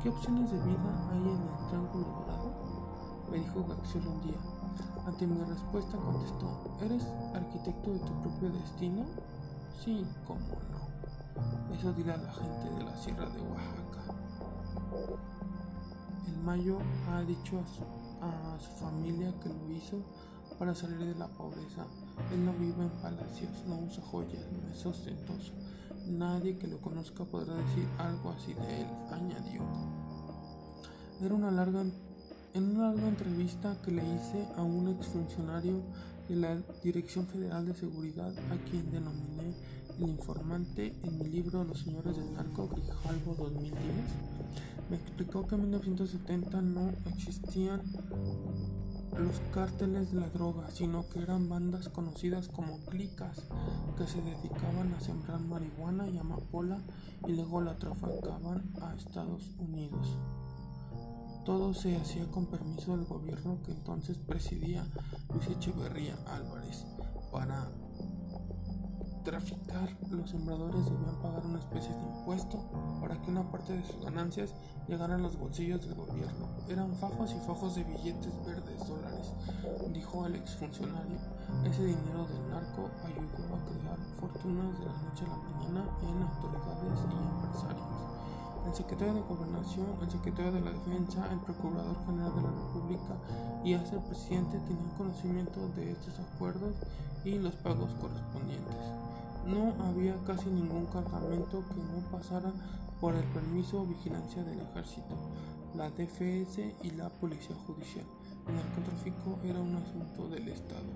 ¿Qué 0.02 0.10
opciones 0.10 0.52
de 0.52 0.58
vida 0.60 1.10
hay 1.12 1.22
en 1.22 1.28
el 1.28 1.68
Triángulo 1.70 2.06
Dorado? 2.06 2.52
Me 3.32 3.38
dijo 3.38 3.66
Gaxel 3.68 4.08
un 4.08 4.22
día. 4.22 4.38
Ante 5.06 5.28
mi 5.28 5.42
respuesta 5.44 5.98
contestó, 5.98 6.78
¿eres 6.82 7.06
arquitecto 7.34 7.94
de 7.94 8.00
tu 8.00 8.22
propio 8.22 8.50
destino? 8.50 9.06
Sí, 9.84 10.06
cómo 10.28 10.40
no. 10.40 11.74
Eso 11.76 11.94
dirá 11.94 12.18
la 12.18 12.32
gente 12.34 12.70
de 12.78 12.84
la 12.84 12.98
Sierra 12.98 13.30
de 13.30 13.42
Oaxaca. 13.42 13.84
El 16.28 16.38
Mayo 16.44 16.78
ha 17.10 17.22
dicho 17.24 17.60
a 17.60 17.68
su, 17.68 17.84
a 18.22 18.60
su, 18.60 18.72
familia 18.84 19.34
que 19.42 19.50
lo 19.50 19.72
hizo 19.72 20.02
para 20.58 20.74
salir 20.76 21.00
de 21.00 21.16
la 21.16 21.28
pobreza. 21.28 21.86
Él 22.32 22.46
no 22.46 22.54
vive 22.54 22.84
en 22.84 22.90
palacios, 23.02 23.64
no 23.68 23.80
usa 23.80 24.04
joyas, 24.04 24.46
no 24.52 24.72
es 24.72 24.86
ostentoso. 24.86 25.54
Nadie 26.08 26.58
que 26.58 26.68
lo 26.68 26.80
conozca 26.80 27.24
podrá 27.26 27.56
decir 27.56 27.88
algo 27.98 28.32
así 28.32 28.54
de 28.54 28.82
él, 28.82 28.88
añadió. 29.12 29.62
Era 31.22 31.34
una 31.34 31.52
larga, 31.52 31.84
en 32.54 32.76
una 32.76 32.90
larga 32.90 33.08
entrevista 33.08 33.78
que 33.84 33.92
le 33.92 34.04
hice 34.04 34.46
a 34.58 34.64
un 34.64 34.90
exfuncionario 34.90 35.82
de 36.28 36.36
la 36.36 36.56
Dirección 36.84 37.28
Federal 37.28 37.66
de 37.66 37.74
Seguridad, 37.74 38.34
a 38.52 38.70
quien 38.70 38.92
denominé 38.92 39.56
el 40.00 40.10
informante 40.10 40.96
en 41.04 41.20
mi 41.20 41.26
libro 41.26 41.64
Los 41.64 41.80
Señores 41.80 42.16
del 42.18 42.34
Narco, 42.34 42.68
Grijalvo 42.68 43.36
2010, 43.36 43.78
me 44.90 44.98
explicó 44.98 45.46
que 45.48 45.56
en 45.56 45.62
1970 45.62 46.62
no 46.62 46.92
existían 47.14 47.82
los 49.18 49.40
cárteles 49.54 50.12
de 50.12 50.22
la 50.22 50.30
droga, 50.30 50.70
sino 50.72 51.08
que 51.10 51.22
eran 51.22 51.50
bandas 51.50 51.90
conocidas 51.90 52.48
como 52.48 52.80
clicas 52.86 53.44
que 53.98 54.08
se 54.08 54.22
dedicaban 54.22 54.94
a 54.94 55.00
sembrar 55.00 55.40
marihuana 55.40 56.08
y 56.10 56.18
amapola 56.18 56.80
y 57.28 57.34
luego 57.34 57.62
la 57.62 57.78
traficaban 57.78 58.74
a 58.82 58.96
Estados 58.96 59.52
Unidos. 59.60 60.18
Todo 61.46 61.74
se 61.74 61.98
hacía 61.98 62.26
con 62.32 62.48
permiso 62.48 62.96
del 62.96 63.06
gobierno 63.06 63.60
que 63.66 63.72
entonces 63.72 64.18
presidía 64.18 64.88
Luis 65.34 65.48
Echeverría 65.48 66.16
Álvarez. 66.26 66.86
Para 67.32 67.70
traficar, 69.24 69.90
los 70.12 70.30
sembradores 70.30 70.86
debían 70.86 71.16
pagar 71.22 71.46
una 71.46 71.60
especie 71.60 71.94
de 71.96 72.02
impuesto 72.02 72.60
para 73.02 73.20
que 73.22 73.32
una 73.32 73.50
parte 73.50 73.74
de 73.74 73.84
sus 73.84 74.04
ganancias 74.04 74.54
llegara 74.88 75.16
a 75.16 75.18
los 75.18 75.38
bolsillos 75.38 75.82
del 75.82 75.96
gobierno. 75.96 76.48
Eran 76.68 76.94
fajos 76.96 77.32
y 77.32 77.48
fajos 77.48 77.76
de 77.76 77.84
billetes 77.86 78.46
verdes 78.46 78.88
dólares, 78.88 79.34
dijo 79.94 80.26
el 80.26 80.36
exfuncionario. 80.36 81.18
Ese 81.64 81.86
dinero 81.86 82.28
del 82.28 82.50
narco 82.50 82.90
ayudó 83.06 83.56
a 83.56 83.66
crear 83.66 83.98
fortunas 84.20 84.80
de 84.80 84.86
la 84.86 85.02
noche 85.02 85.26
a 85.26 85.30
la 85.30 85.38
mañana 85.38 85.86
en 86.02 86.22
autoridades 86.22 87.00
y 87.00 87.46
empresarios. 87.46 87.94
El 88.68 88.74
secretario 88.74 89.14
de 89.14 89.22
Gobernación, 89.22 89.88
el 90.02 90.12
secretario 90.12 90.52
de 90.52 90.62
la 90.62 90.72
Defensa, 90.72 91.28
el 91.32 91.40
Procurador 91.40 91.98
General 92.06 92.34
de 92.36 92.42
la 92.42 92.52
República 92.52 93.16
y 93.64 93.74
hasta 93.74 93.96
el 93.96 94.04
presidente 94.04 94.58
tenían 94.60 94.90
conocimiento 94.98 95.68
de 95.76 95.92
estos 95.92 96.20
acuerdos 96.20 96.76
y 97.26 97.40
los 97.40 97.56
pagos 97.56 97.94
correspondientes. 97.96 99.13
No 99.48 99.74
había 99.84 100.16
casi 100.26 100.50
ningún 100.50 100.86
cargamento 100.86 101.64
que 101.70 101.76
no 101.76 102.10
pasara 102.12 102.52
por 103.02 103.16
el 103.16 103.24
permiso 103.26 103.82
o 103.82 103.86
vigilancia 103.86 104.44
del 104.44 104.62
ejército, 104.62 105.16
la 105.76 105.90
DFS 105.90 106.60
y 106.84 106.92
la 106.92 107.10
policía 107.10 107.56
judicial. 107.68 108.06
El 108.48 108.56
narcotráfico 108.56 109.40
era 109.44 109.60
un 109.60 109.76
asunto 109.76 110.30
del 110.30 110.48
Estado. 110.48 110.88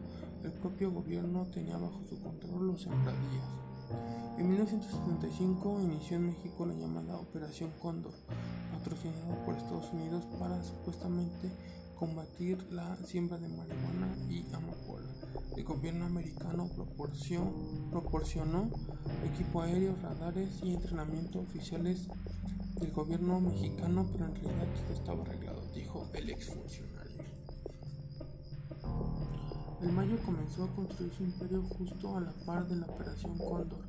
El 0.43 0.53
propio 0.53 0.91
gobierno 0.91 1.45
tenía 1.47 1.77
bajo 1.77 2.01
su 2.07 2.17
control 2.21 2.67
los 2.67 2.81
sembradíos. 2.81 3.43
En 4.37 4.49
1975 4.49 5.81
inició 5.81 6.17
en 6.17 6.27
México 6.27 6.65
la 6.65 6.75
llamada 6.75 7.17
Operación 7.17 7.71
Cóndor, 7.81 8.13
patrocinada 8.71 9.43
por 9.45 9.55
Estados 9.55 9.91
Unidos 9.91 10.25
para 10.39 10.63
supuestamente 10.63 11.51
combatir 11.97 12.61
la 12.71 12.95
siembra 12.97 13.37
de 13.37 13.49
marihuana 13.49 14.15
y 14.29 14.45
amapola. 14.53 15.09
El 15.55 15.63
gobierno 15.63 16.05
americano 16.05 16.69
proporcionó 17.91 18.69
equipo 19.25 19.61
aéreo, 19.61 19.95
radares 20.01 20.61
y 20.63 20.73
entrenamiento 20.73 21.39
oficiales 21.39 22.07
del 22.79 22.91
gobierno 22.91 23.41
mexicano, 23.41 24.07
pero 24.11 24.25
en 24.25 24.35
realidad 24.35 24.67
todo 24.75 24.93
estaba 24.93 25.21
arreglado, 25.23 25.61
dijo 25.73 26.07
el 26.13 26.29
exfuncionario. 26.29 27.23
El 29.81 29.91
Mayo 29.91 30.17
comenzó 30.25 30.63
a 30.63 30.75
construir 30.75 31.13
su 31.13 31.23
imperio 31.23 31.61
justo 31.77 32.17
a 32.17 32.21
la 32.21 32.33
par 32.45 32.67
de 32.67 32.77
la 32.77 32.87
Operación 32.87 33.37
Cóndor, 33.37 33.85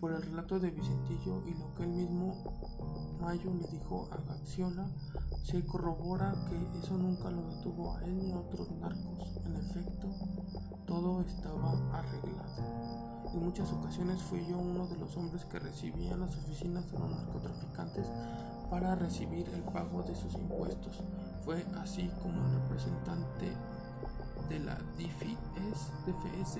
por 0.00 0.12
el 0.12 0.22
relato 0.22 0.58
de 0.58 0.70
Vicentillo 0.70 1.42
y 1.46 1.54
lo 1.54 1.74
que 1.74 1.82
él 1.84 1.90
mismo 1.90 3.18
Mayo 3.20 3.52
le 3.54 3.68
dijo 3.68 4.08
a 4.10 4.16
Gaxiola, 4.16 4.88
se 5.42 5.64
corrobora 5.64 6.34
que 6.48 6.78
eso 6.78 6.96
nunca 6.96 7.30
lo 7.30 7.42
detuvo 7.42 7.94
a 7.94 8.04
él 8.04 8.18
ni 8.18 8.32
a 8.32 8.38
otros 8.38 8.70
narcos. 8.72 9.36
En 9.44 9.56
efecto, 9.56 10.08
todo 10.86 11.20
estaba 11.22 11.72
arreglado. 11.92 13.30
En 13.32 13.44
muchas 13.44 13.72
ocasiones 13.72 14.20
fui 14.22 14.44
yo 14.46 14.58
uno 14.58 14.86
de 14.86 14.96
los 14.96 15.16
hombres 15.16 15.44
que 15.44 15.58
recibían 15.58 16.20
las 16.20 16.36
oficinas 16.36 16.90
de 16.90 16.98
los 16.98 17.10
narcotraficantes 17.10 18.06
para 18.68 18.94
recibir 18.94 19.48
el 19.54 19.62
pago 19.62 20.02
de 20.02 20.14
sus 20.14 20.34
impuestos. 20.34 21.02
Fue 21.44 21.64
así 21.80 22.10
como 22.22 22.46
el 22.46 22.54
representante 22.54 23.52
de 24.50 24.58
la 24.58 24.74
DFS, 24.74 26.58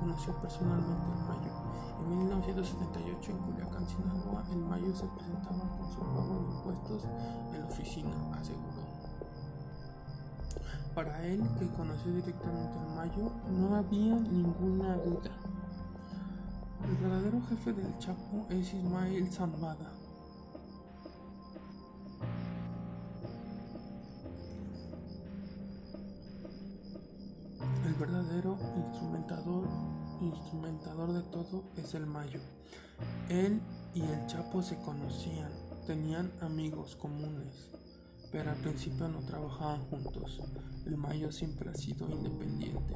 conoció 0.00 0.34
personalmente 0.42 1.06
a 1.06 1.16
Mayo. 1.28 1.52
En 2.00 2.18
1978 2.18 3.30
en 3.30 3.38
Culiacán, 3.38 3.86
Sinaloa, 3.86 4.44
en 4.50 4.68
Mayo 4.68 4.94
se 4.94 5.06
presentaba 5.06 5.76
con 5.78 5.90
su 5.90 6.00
pago 6.00 6.40
de 6.40 6.54
impuestos 6.56 7.04
en 7.54 7.60
la 7.60 7.66
oficina, 7.66 8.10
aseguró. 8.34 8.88
Para 10.96 11.24
él, 11.24 11.42
que 11.60 11.68
conoció 11.68 12.12
directamente 12.12 12.76
a 12.76 12.94
Mayo, 12.96 13.30
no 13.48 13.76
había 13.76 14.16
ninguna 14.16 14.96
duda. 14.96 15.30
El 16.84 16.96
verdadero 16.96 17.40
jefe 17.48 17.72
del 17.72 17.96
Chapo 17.98 18.46
es 18.50 18.74
Ismael 18.74 19.30
Zambada. 19.30 19.97
Verdadero 27.98 28.58
instrumentador, 28.76 29.68
instrumentador 30.20 31.12
de 31.12 31.22
todo 31.30 31.64
es 31.76 31.94
el 31.94 32.06
Mayo. 32.06 32.40
Él 33.28 33.60
y 33.94 34.02
el 34.02 34.26
Chapo 34.26 34.62
se 34.62 34.76
conocían, 34.78 35.50
tenían 35.86 36.30
amigos 36.40 36.96
comunes 36.96 37.68
pero 38.30 38.50
al 38.50 38.56
principio 38.58 39.08
no 39.08 39.20
trabajaban 39.20 39.80
juntos. 39.84 40.40
El 40.86 40.96
Mayo 40.96 41.32
siempre 41.32 41.70
ha 41.70 41.74
sido 41.74 42.08
independiente. 42.08 42.94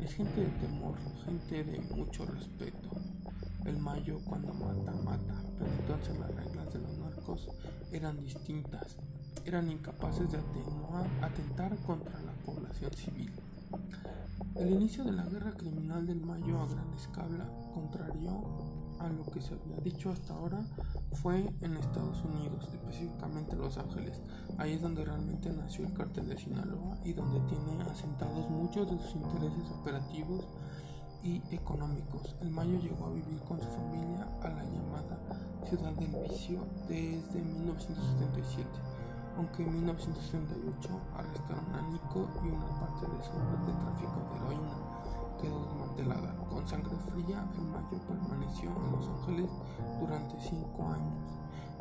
Es 0.00 0.14
gente 0.14 0.40
de 0.40 0.50
temor, 0.50 0.96
gente 1.24 1.64
de 1.64 1.80
mucho 1.94 2.26
respeto. 2.26 2.90
El 3.64 3.78
Mayo 3.78 4.20
cuando 4.24 4.52
mata, 4.52 4.92
mata, 5.04 5.42
pero 5.58 5.70
entonces 5.70 6.18
las 6.18 6.34
reglas 6.34 6.72
de 6.72 6.80
los 6.80 6.98
narcos 6.98 7.48
eran 7.92 8.20
distintas. 8.20 8.96
Eran 9.44 9.70
incapaces 9.70 10.30
de 10.32 10.38
atentar 11.22 11.76
contra 11.78 12.20
la 12.22 12.32
población 12.44 12.92
civil. 12.94 13.32
El 14.56 14.70
inicio 14.70 15.02
de 15.02 15.10
la 15.10 15.24
guerra 15.24 15.50
criminal 15.50 16.06
del 16.06 16.20
Mayo 16.20 16.60
a 16.60 16.68
gran 16.68 16.94
escala, 16.94 17.44
contrario 17.74 18.44
a 19.00 19.08
lo 19.08 19.24
que 19.24 19.40
se 19.40 19.54
había 19.54 19.76
dicho 19.78 20.10
hasta 20.10 20.32
ahora, 20.32 20.64
fue 21.14 21.52
en 21.60 21.76
Estados 21.76 22.22
Unidos, 22.22 22.68
específicamente 22.72 23.56
Los 23.56 23.78
Ángeles. 23.78 24.22
Ahí 24.56 24.74
es 24.74 24.80
donde 24.80 25.04
realmente 25.04 25.52
nació 25.52 25.84
el 25.84 25.92
cártel 25.92 26.28
de 26.28 26.38
Sinaloa 26.38 26.98
y 27.04 27.14
donde 27.14 27.40
tiene 27.48 27.82
asentados 27.90 28.48
muchos 28.48 28.88
de 28.88 28.96
sus 28.98 29.16
intereses 29.16 29.70
operativos 29.72 30.46
y 31.24 31.42
económicos. 31.50 32.36
El 32.40 32.50
Mayo 32.50 32.78
llegó 32.78 33.06
a 33.06 33.12
vivir 33.12 33.40
con 33.40 33.60
su 33.60 33.66
familia 33.66 34.28
a 34.40 34.48
la 34.50 34.62
llamada 34.62 35.18
Ciudad 35.68 35.92
del 35.94 36.14
Vicio 36.28 36.64
desde 36.86 37.42
1977, 37.42 38.68
aunque 39.36 39.64
en 39.64 39.74
1978 39.74 40.88
arrestaron 41.16 41.66
a 41.74 41.82
Nico 41.90 42.28
y 42.44 42.48
una 42.48 42.68
parte 42.80 43.06
de 43.06 43.22
su 43.24 43.32
red 43.32 43.60
de 43.66 43.72
tráfico 43.82 44.20
de 44.30 44.36
heroína 44.36 44.94
quedó 45.40 45.64
desmantelada. 45.66 46.34
Con 46.48 46.66
sangre 46.66 46.96
fría, 47.10 47.44
el 47.56 47.64
Mayo 47.64 47.98
permaneció 48.06 48.70
en 48.70 48.92
Los 48.92 49.08
Ángeles 49.08 49.50
durante 50.00 50.40
cinco 50.40 50.88
años. 50.88 51.14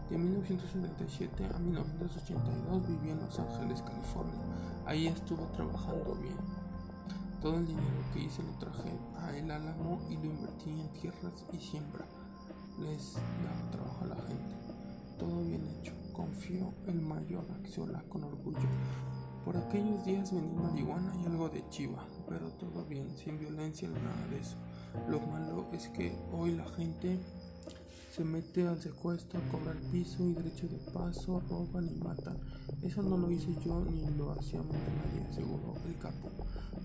De 0.10 0.18
1977 0.18 1.50
a 1.54 1.60
1982 1.60 2.88
vivió 2.88 3.14
en 3.14 3.22
Los 3.22 3.40
Ángeles, 3.40 3.82
California. 3.82 4.42
Ahí 4.86 5.08
estuvo 5.08 5.46
trabajando 5.48 6.16
bien. 6.16 6.38
Todo 7.42 7.58
el 7.58 7.68
dinero 7.68 8.04
que 8.14 8.24
hice 8.24 8.44
lo 8.44 8.54
traje 8.54 8.98
a 9.20 9.36
El 9.36 9.52
Álamo 9.52 10.02
y 10.10 10.16
lo 10.16 10.26
invertí 10.26 10.72
en 10.72 10.90
tierras 10.90 11.46
y 11.52 11.60
siembra. 11.60 12.06
Les 12.80 13.14
daba 13.14 13.72
trabajo 13.72 14.06
a 14.06 14.08
la 14.08 14.16
gente. 14.16 14.56
Todo 15.18 15.44
bien 15.44 15.66
hecho. 15.68 16.03
Confió 16.14 16.74
el 16.88 17.02
mayor 17.02 17.46
Axiola 17.60 18.04
con 18.08 18.24
orgullo. 18.24 18.70
Por 19.44 19.58
aquellos 19.58 20.06
días 20.06 20.32
vendí 20.32 20.56
marihuana 20.56 21.12
y 21.22 21.26
algo 21.26 21.50
de 21.50 21.68
chiva, 21.70 22.08
pero 22.30 22.50
todo 22.52 22.86
bien, 22.86 23.10
sin 23.18 23.38
violencia 23.40 23.90
ni 23.90 23.96
nada 23.96 24.28
de 24.30 24.40
eso. 24.40 24.56
Lo 25.10 25.20
malo 25.20 25.68
es 25.74 25.90
que 25.90 26.16
hoy 26.32 26.52
la 26.54 26.66
gente 26.70 27.20
se 28.16 28.24
mete 28.24 28.68
al 28.68 28.80
secuestro, 28.80 29.40
a 29.40 29.52
cobrar 29.52 29.76
piso 29.92 30.24
y 30.24 30.34
derecho 30.34 30.68
de 30.68 30.78
paso, 30.92 31.42
roban 31.50 31.90
y 31.90 31.96
matan. 31.96 32.38
Eso 32.84 33.02
no 33.02 33.18
lo 33.18 33.32
hice 33.32 33.54
yo 33.66 33.84
ni 33.84 34.06
lo 34.16 34.32
hacíamos 34.34 34.72
nadie, 34.72 35.28
aseguró 35.28 35.74
el 35.88 35.98
capo. 35.98 36.30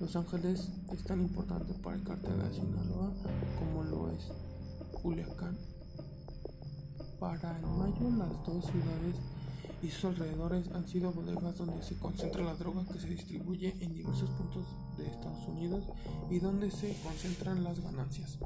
Los 0.00 0.16
Ángeles 0.16 0.70
es 0.90 1.04
tan 1.04 1.20
importante 1.20 1.74
para 1.74 1.96
el 1.96 2.02
cartel 2.02 2.38
de 2.38 2.54
Sinaloa 2.54 3.12
como 3.58 3.84
lo 3.84 4.10
es 4.10 4.32
Culiacán. 5.02 5.77
Para 7.20 7.58
el 7.58 7.66
mayo 7.66 8.10
las 8.16 8.30
dos 8.46 8.64
ciudades 8.64 9.16
y 9.82 9.88
sus 9.88 10.04
alrededores 10.04 10.70
han 10.72 10.86
sido 10.86 11.10
bodegas 11.10 11.58
donde 11.58 11.82
se 11.82 11.96
concentra 11.96 12.44
la 12.44 12.54
droga 12.54 12.84
que 12.84 13.00
se 13.00 13.08
distribuye 13.08 13.74
en 13.80 13.92
diversos 13.92 14.30
puntos 14.30 14.66
de 14.96 15.06
Estados 15.08 15.48
Unidos 15.48 15.84
y 16.30 16.38
donde 16.38 16.70
se 16.70 16.96
concentran 17.02 17.64
las 17.64 17.80
ganancias. 17.80 18.38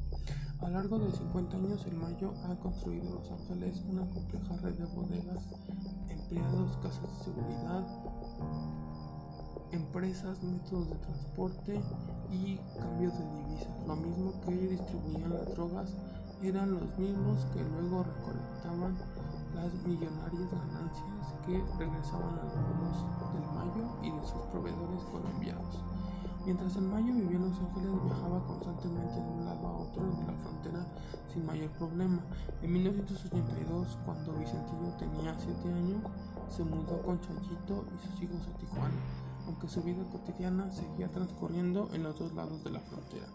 A 0.60 0.68
lo 0.68 0.74
largo 0.74 0.98
de 1.00 1.12
50 1.12 1.56
años, 1.56 1.84
el 1.86 1.96
Mayo 1.96 2.32
ha 2.44 2.54
construido 2.56 3.08
en 3.08 3.14
Los 3.16 3.30
Ángeles 3.30 3.82
una 3.88 4.06
compleja 4.06 4.56
red 4.62 4.74
de 4.74 4.86
bodegas, 4.86 5.44
empleados, 6.08 6.76
casas 6.78 7.18
de 7.18 7.24
seguridad, 7.24 7.86
empresas, 9.72 10.42
métodos 10.42 10.88
de 10.88 10.96
transporte 10.96 11.80
y 12.30 12.56
cambios 12.78 13.12
de 13.18 13.24
divisas. 13.36 13.86
Lo 13.86 13.96
mismo 13.96 14.40
que 14.46 14.52
distribuían 14.52 15.30
las 15.30 15.50
drogas 15.50 15.94
eran 16.48 16.74
los 16.74 16.98
mismos 16.98 17.46
que 17.52 17.62
luego 17.62 18.02
recolectaban 18.02 18.96
las 19.54 19.72
millonarias 19.86 20.50
ganancias 20.50 21.34
que 21.46 21.62
regresaban 21.78 22.38
a 22.38 22.44
los 22.44 22.54
del 22.54 23.46
Mayo 23.54 23.84
y 24.02 24.10
de 24.10 24.26
sus 24.26 24.42
proveedores 24.50 25.02
colombianos. 25.04 25.82
Mientras 26.44 26.74
el 26.74 26.82
Mayo 26.82 27.14
vivía 27.14 27.36
en 27.36 27.48
Los 27.48 27.58
Ángeles, 27.60 28.02
viajaba 28.04 28.44
constantemente 28.44 29.14
de 29.14 29.20
un 29.20 29.44
lado 29.44 29.66
a 29.66 29.76
otro 29.78 30.02
de 30.02 30.26
la 30.26 30.32
frontera 30.38 30.86
sin 31.32 31.46
mayor 31.46 31.70
problema. 31.70 32.20
En 32.62 32.72
1982, 32.72 33.98
cuando 34.04 34.32
Vicentillo 34.32 34.92
tenía 34.98 35.36
7 35.38 35.72
años, 35.72 36.02
se 36.48 36.64
mudó 36.64 37.00
con 37.02 37.20
Chayito 37.20 37.84
y 37.94 38.06
sus 38.06 38.22
hijos 38.22 38.48
a 38.48 38.58
Tijuana, 38.58 38.96
aunque 39.46 39.68
su 39.68 39.82
vida 39.82 40.02
cotidiana 40.10 40.70
seguía 40.72 41.08
transcurriendo 41.08 41.88
en 41.92 42.02
los 42.02 42.18
dos 42.18 42.32
lados 42.32 42.64
de 42.64 42.70
la 42.70 42.80
frontera. 42.80 43.28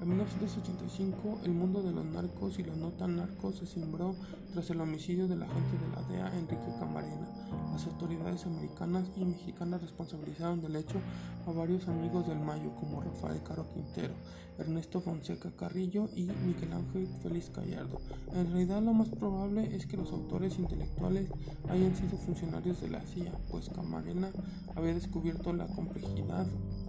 En 0.00 0.08
1985, 0.10 1.40
el 1.44 1.50
mundo 1.50 1.82
de 1.82 1.90
los 1.90 2.04
narcos 2.04 2.56
y 2.60 2.62
los 2.62 2.76
no 2.76 2.90
tan 2.90 3.16
narcos 3.16 3.56
se 3.56 3.66
cimbró 3.66 4.14
tras 4.52 4.70
el 4.70 4.80
homicidio 4.80 5.26
del 5.26 5.42
agente 5.42 5.76
de 5.76 5.88
la 5.90 6.02
DEA, 6.08 6.38
Enrique 6.38 6.72
Camarena. 6.78 7.28
Las 7.72 7.84
autoridades 7.84 8.46
americanas 8.46 9.10
y 9.16 9.24
mexicanas 9.24 9.82
responsabilizaron 9.82 10.62
del 10.62 10.76
hecho 10.76 11.00
a 11.48 11.50
varios 11.50 11.88
amigos 11.88 12.28
del 12.28 12.38
Mayo, 12.38 12.70
como 12.78 13.00
Rafael 13.00 13.42
Caro 13.42 13.66
Quintero, 13.74 14.14
Ernesto 14.56 15.00
Fonseca 15.00 15.50
Carrillo 15.50 16.08
y 16.14 16.22
Miguel 16.46 16.74
Ángel 16.74 17.08
Félix 17.20 17.50
Gallardo. 17.52 18.00
En 18.34 18.52
realidad, 18.52 18.80
lo 18.80 18.92
más 18.92 19.08
probable 19.08 19.74
es 19.74 19.86
que 19.86 19.96
los 19.96 20.12
autores 20.12 20.60
intelectuales 20.60 21.28
hayan 21.68 21.96
sido 21.96 22.16
funcionarios 22.18 22.80
de 22.80 22.90
la 22.90 23.00
CIA, 23.02 23.32
pues 23.50 23.68
Camarena 23.68 24.30
había 24.76 24.94
descubierto 24.94 25.52
la 25.52 25.66
complejidad 25.66 26.46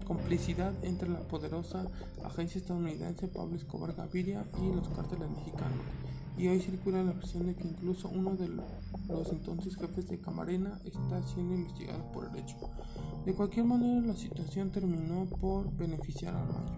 complicidad 0.10 0.74
entre 0.84 1.08
la 1.08 1.20
poderosa 1.20 1.86
agencia 2.26 2.58
estadounidense 2.58 3.28
Pablo 3.28 3.56
Escobar 3.56 3.94
Gaviria 3.94 4.44
y 4.60 4.76
los 4.76 4.90
cárteles 4.90 5.30
mexicanos. 5.30 5.78
Y 6.36 6.48
hoy 6.48 6.60
circula 6.60 7.04
la 7.04 7.12
versión 7.12 7.46
de 7.46 7.54
que 7.54 7.68
incluso 7.68 8.10
uno 8.10 8.36
de 8.36 8.48
los 8.48 9.30
entonces 9.32 9.76
jefes 9.76 10.08
de 10.08 10.20
Camarena 10.20 10.80
está 10.84 11.22
siendo 11.22 11.54
investigado 11.54 12.12
por 12.12 12.26
el 12.26 12.38
hecho. 12.38 12.58
De 13.24 13.36
cualquier 13.36 13.66
manera, 13.66 14.02
la 14.08 14.16
situación 14.16 14.72
terminó 14.72 15.26
por 15.26 15.72
beneficiar 15.78 16.36
al 16.36 16.48
Mayo. 16.48 16.74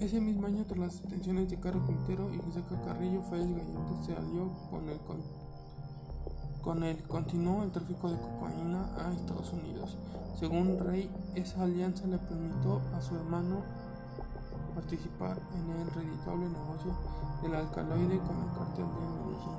Ese 0.00 0.22
mismo 0.22 0.46
año, 0.46 0.64
tras 0.64 0.78
las 0.78 1.02
detenciones 1.02 1.50
de 1.50 1.60
Caro 1.60 1.84
Quintero 1.84 2.32
y 2.32 2.38
José 2.38 2.62
Carrillo, 2.86 3.22
Félix 3.24 3.58
Gallardo 3.58 4.02
se 4.06 4.12
alió 4.14 4.52
con 4.70 4.88
el 4.88 4.98
con 6.68 6.84
él 6.84 7.02
continuó 7.08 7.62
el 7.62 7.70
tráfico 7.70 8.10
de 8.10 8.18
cocaína 8.18 8.90
a 8.98 9.10
Estados 9.14 9.54
Unidos. 9.54 9.96
Según 10.38 10.78
Rey, 10.78 11.10
esa 11.34 11.62
alianza 11.62 12.06
le 12.06 12.18
permitió 12.18 12.82
a 12.94 13.00
su 13.00 13.16
hermano 13.16 13.62
participar 14.74 15.38
en 15.54 15.70
el 15.70 15.90
reditable 15.92 16.44
negocio 16.46 16.92
del 17.42 17.54
alcaloide 17.54 18.18
con 18.18 18.36
el 18.36 18.52
cartel 18.52 18.84
de 18.84 19.00
Medellín. 19.16 19.58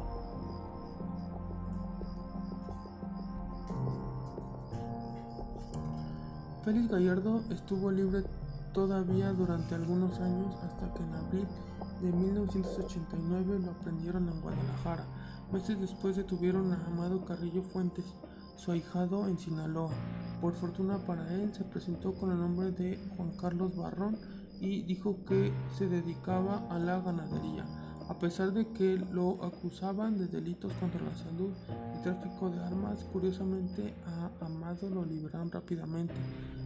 Félix 6.64 6.92
Gallardo 6.92 7.42
estuvo 7.50 7.90
libre 7.90 8.24
todavía 8.72 9.34
durante 9.34 9.74
algunos 9.74 10.20
años 10.20 10.56
hasta 10.62 10.94
que 10.94 11.02
en 11.02 11.16
abril 11.16 11.48
de 12.04 12.12
1989 12.12 13.62
lo 13.66 13.72
prendieron 13.80 14.30
en 14.30 14.42
Guadalajara 14.42 15.06
Meses 15.52 15.82
después 15.82 16.16
detuvieron 16.16 16.72
a 16.72 16.86
Amado 16.86 17.26
Carrillo 17.26 17.64
Fuentes, 17.64 18.06
su 18.56 18.72
ahijado 18.72 19.28
en 19.28 19.40
Sinaloa. 19.40 19.92
Por 20.42 20.54
fortuna 20.54 21.00
para 21.00 21.34
él, 21.34 21.52
se 21.56 21.64
presentó 21.64 22.14
con 22.14 22.32
el 22.32 22.38
nombre 22.38 22.72
de 22.72 23.00
Juan 23.18 23.36
Carlos 23.36 23.76
Barrón 23.76 24.18
y 24.62 24.84
dijo 24.84 25.26
que 25.26 25.52
se 25.76 25.88
dedicaba 25.88 26.68
a 26.70 26.78
la 26.78 27.02
ganadería. 27.02 27.66
A 28.10 28.20
pesar 28.20 28.54
de 28.54 28.68
que 28.68 28.98
lo 29.12 29.44
acusaban 29.44 30.20
de 30.20 30.28
delitos 30.28 30.72
contra 30.74 31.02
la 31.02 31.16
salud 31.16 31.52
y 31.98 32.04
tráfico 32.04 32.52
de 32.52 32.60
armas, 32.60 33.04
curiosamente 33.12 33.96
a 34.06 34.46
Amado 34.46 34.88
lo 34.88 35.04
liberaron 35.04 35.50
rápidamente 35.50 36.14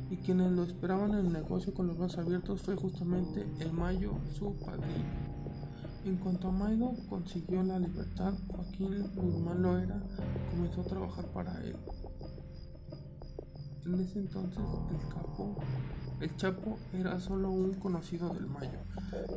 y 0.10 0.18
quienes 0.18 0.52
lo 0.52 0.64
esperaban 0.64 1.12
en 1.12 1.26
el 1.28 1.32
negocio 1.32 1.74
con 1.74 1.88
los 1.88 1.98
brazos 1.98 2.26
abiertos 2.26 2.62
fue 2.62 2.76
justamente 2.76 3.48
el 3.60 3.72
Mayo, 3.72 4.12
su 4.38 4.54
padrino. 4.58 5.23
En 6.06 6.18
cuanto 6.18 6.50
a 6.50 6.52
Maido 6.52 6.94
consiguió 7.10 7.64
la 7.64 7.80
libertad, 7.80 8.34
Joaquín 8.52 9.10
Guzmán 9.16 9.62
Loera 9.62 10.04
comenzó 10.52 10.82
a 10.82 10.84
trabajar 10.84 11.26
para 11.28 11.62
él. 11.62 11.78
En 13.86 14.00
ese 14.02 14.20
entonces 14.20 14.60
el 14.92 15.08
capo, 15.08 15.56
el 16.20 16.36
Chapo 16.36 16.78
era 16.94 17.20
solo 17.22 17.52
un 17.52 17.76
conocido 17.76 18.34
del 18.34 18.48
Mayo. 18.48 18.80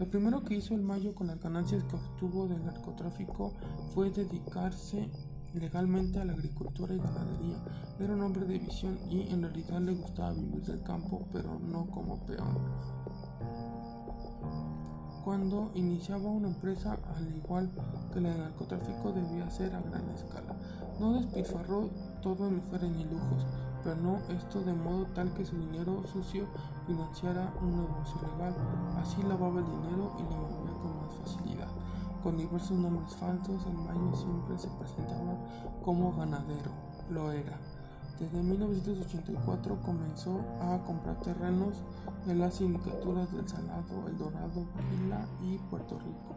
Lo 0.00 0.10
primero 0.10 0.42
que 0.42 0.56
hizo 0.56 0.74
el 0.74 0.82
Mayo 0.82 1.14
con 1.14 1.28
las 1.28 1.40
ganancias 1.40 1.84
que 1.84 1.94
obtuvo 1.94 2.48
del 2.48 2.64
narcotráfico 2.64 3.52
fue 3.94 4.10
dedicarse 4.10 5.08
legalmente 5.54 6.18
a 6.18 6.24
la 6.24 6.32
agricultura 6.32 6.94
y 6.94 6.98
ganadería. 6.98 7.62
Era 8.00 8.12
un 8.12 8.22
hombre 8.22 8.44
de 8.44 8.58
visión 8.58 8.98
y 9.08 9.32
en 9.32 9.42
realidad 9.42 9.80
le 9.82 9.94
gustaba 9.94 10.32
vivir 10.32 10.62
del 10.62 10.82
campo, 10.82 11.28
pero 11.32 11.60
no 11.60 11.86
como 11.86 12.26
peón 12.26 12.58
cuando 15.26 15.72
iniciaba 15.74 16.30
una 16.30 16.46
empresa, 16.46 16.96
al 17.16 17.36
igual 17.36 17.68
que 18.14 18.20
la 18.20 18.32
narcotráfico, 18.32 19.10
debía 19.10 19.50
ser 19.50 19.74
a 19.74 19.80
gran 19.80 20.08
escala. 20.10 20.54
No 21.00 21.14
despilfarró 21.14 21.90
todo 22.22 22.46
en 22.46 22.58
mujeres 22.58 22.92
ni 22.92 23.02
lujos, 23.06 23.44
pero 23.82 23.96
no 23.96 24.18
esto 24.32 24.60
de 24.60 24.72
modo 24.72 25.04
tal 25.16 25.34
que 25.34 25.44
su 25.44 25.58
dinero 25.58 26.04
sucio 26.12 26.44
financiara 26.86 27.52
un 27.60 27.72
negocio 27.72 28.20
legal. 28.22 28.54
Así 29.02 29.20
lavaba 29.24 29.58
el 29.58 29.66
dinero 29.66 30.14
y 30.16 30.22
lo 30.22 30.36
movía 30.36 30.72
con 30.80 30.96
más 30.96 31.14
facilidad. 31.16 31.72
Con 32.22 32.36
diversos 32.36 32.78
nombres 32.78 33.16
falsos, 33.16 33.66
el 33.66 33.78
Mayo 33.78 34.14
siempre 34.14 34.56
se 34.56 34.68
presentaba 34.78 35.34
como 35.84 36.12
ganadero. 36.16 36.70
Lo 37.10 37.32
era. 37.32 37.58
Desde 38.18 38.42
1984 38.42 39.82
comenzó 39.82 40.40
a 40.60 40.82
comprar 40.86 41.20
terrenos 41.20 41.76
en 42.26 42.38
las 42.38 42.54
sindicaturas 42.54 43.30
del 43.32 43.46
Salado, 43.46 44.08
El 44.08 44.16
Dorado, 44.16 44.66
Quila 44.90 45.26
y 45.42 45.58
Puerto 45.70 45.98
Rico. 45.98 46.34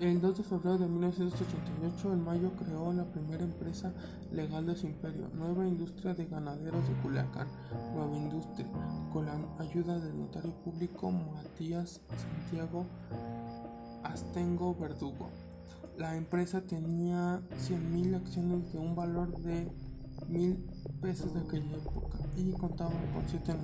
El 0.00 0.20
2 0.20 0.36
de 0.36 0.42
febrero 0.42 0.78
de 0.78 0.88
1988, 0.88 2.12
el 2.12 2.18
Mayo 2.18 2.50
creó 2.56 2.92
la 2.92 3.04
primera 3.04 3.44
empresa 3.44 3.94
legal 4.32 4.66
de 4.66 4.74
su 4.74 4.86
imperio, 4.86 5.28
Nueva 5.32 5.64
Industria 5.64 6.12
de 6.12 6.26
Ganaderos 6.26 6.88
de 6.88 6.94
Culiacán, 6.94 7.46
Nueva 7.94 8.16
Industria, 8.16 8.66
con 9.12 9.26
la 9.26 9.38
ayuda 9.60 10.00
del 10.00 10.18
notario 10.18 10.52
público 10.64 11.10
Matías 11.12 12.00
Santiago 12.16 12.84
Astengo 14.02 14.74
Verdugo. 14.74 15.30
La 15.98 16.16
empresa 16.16 16.62
tenía 16.62 17.42
100.000 17.68 18.16
acciones 18.16 18.72
de 18.72 18.78
un 18.78 18.94
valor 18.96 19.36
de 19.42 19.70
mil 20.28 20.64
pesos 21.00 21.34
de 21.34 21.40
aquella 21.40 21.76
época 21.76 22.18
y 22.36 22.52
contaba 22.52 22.92
con 23.12 23.28
7 23.28 23.54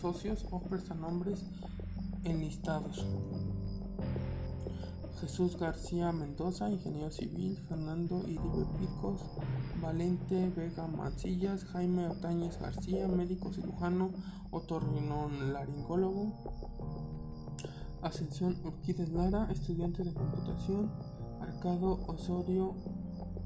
socios 0.00 0.46
o 0.50 0.60
prestanombres 0.60 1.44
enlistados. 2.24 3.06
Jesús 5.20 5.56
García 5.56 6.12
Mendoza, 6.12 6.68
ingeniero 6.68 7.10
civil, 7.10 7.56
Fernando 7.68 8.22
Iribe 8.26 8.66
Picos, 8.78 9.22
Valente 9.80 10.50
Vega 10.50 10.86
Mancillas, 10.86 11.64
Jaime 11.64 12.08
Otañez 12.08 12.58
García, 12.60 13.08
médico 13.08 13.50
cirujano, 13.52 14.10
otorrinolaringólogo, 14.50 16.34
Ascensión 18.02 18.58
Urquídez 18.64 19.08
Lara, 19.08 19.48
estudiante 19.50 20.04
de 20.04 20.12
computación, 20.12 20.92
Osorio, 21.64 22.74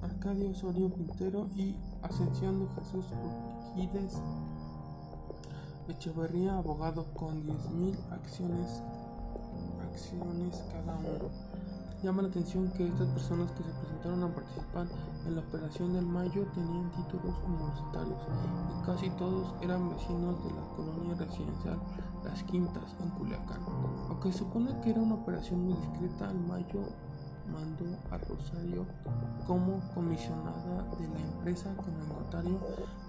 Arcadio 0.03 0.51
Osorio 0.51 0.93
Quintero 0.93 1.47
y 1.55 1.77
Ascensión 2.03 2.59
de 2.59 2.67
Jesús 2.75 3.07
Urquídez 3.77 4.21
Echeverría, 5.89 6.59
abogado 6.59 7.07
con 7.15 7.47
10.000 7.47 7.97
acciones, 8.11 8.83
acciones 9.89 10.65
cada 10.73 10.99
uno. 10.99 11.31
Llama 12.03 12.23
la 12.23 12.29
atención 12.29 12.73
que 12.73 12.89
estas 12.89 13.07
personas 13.09 13.53
que 13.53 13.63
se 13.63 13.71
presentaron 13.71 14.25
a 14.25 14.35
participar 14.35 14.87
en 15.25 15.37
la 15.37 15.41
operación 15.41 15.93
del 15.93 16.07
Mayo 16.07 16.45
tenían 16.55 16.91
títulos 16.91 17.37
universitarios 17.47 18.19
y 18.81 18.85
casi 18.85 19.11
todos 19.11 19.55
eran 19.63 19.91
vecinos 19.91 20.43
de 20.43 20.51
la 20.51 20.67
colonia 20.77 21.15
residencial 21.15 21.79
Las 22.25 22.43
Quintas 22.43 22.97
en 23.01 23.11
Culiacán. 23.11 23.61
Aunque 24.09 24.33
supone 24.33 24.77
que 24.81 24.91
era 24.91 25.01
una 25.01 25.15
operación 25.15 25.65
muy 25.65 25.75
discreta, 25.75 26.31
el 26.33 26.41
Mayo 26.41 26.83
mandó 27.53 27.85
a 28.11 28.19
Rosario 28.19 28.87
como 29.47 29.81
comisionada 29.95 30.85
de 30.99 31.09
la 31.09 31.21
empresa 31.21 31.75
con 31.77 31.95
el 31.95 32.09
notario 32.09 32.59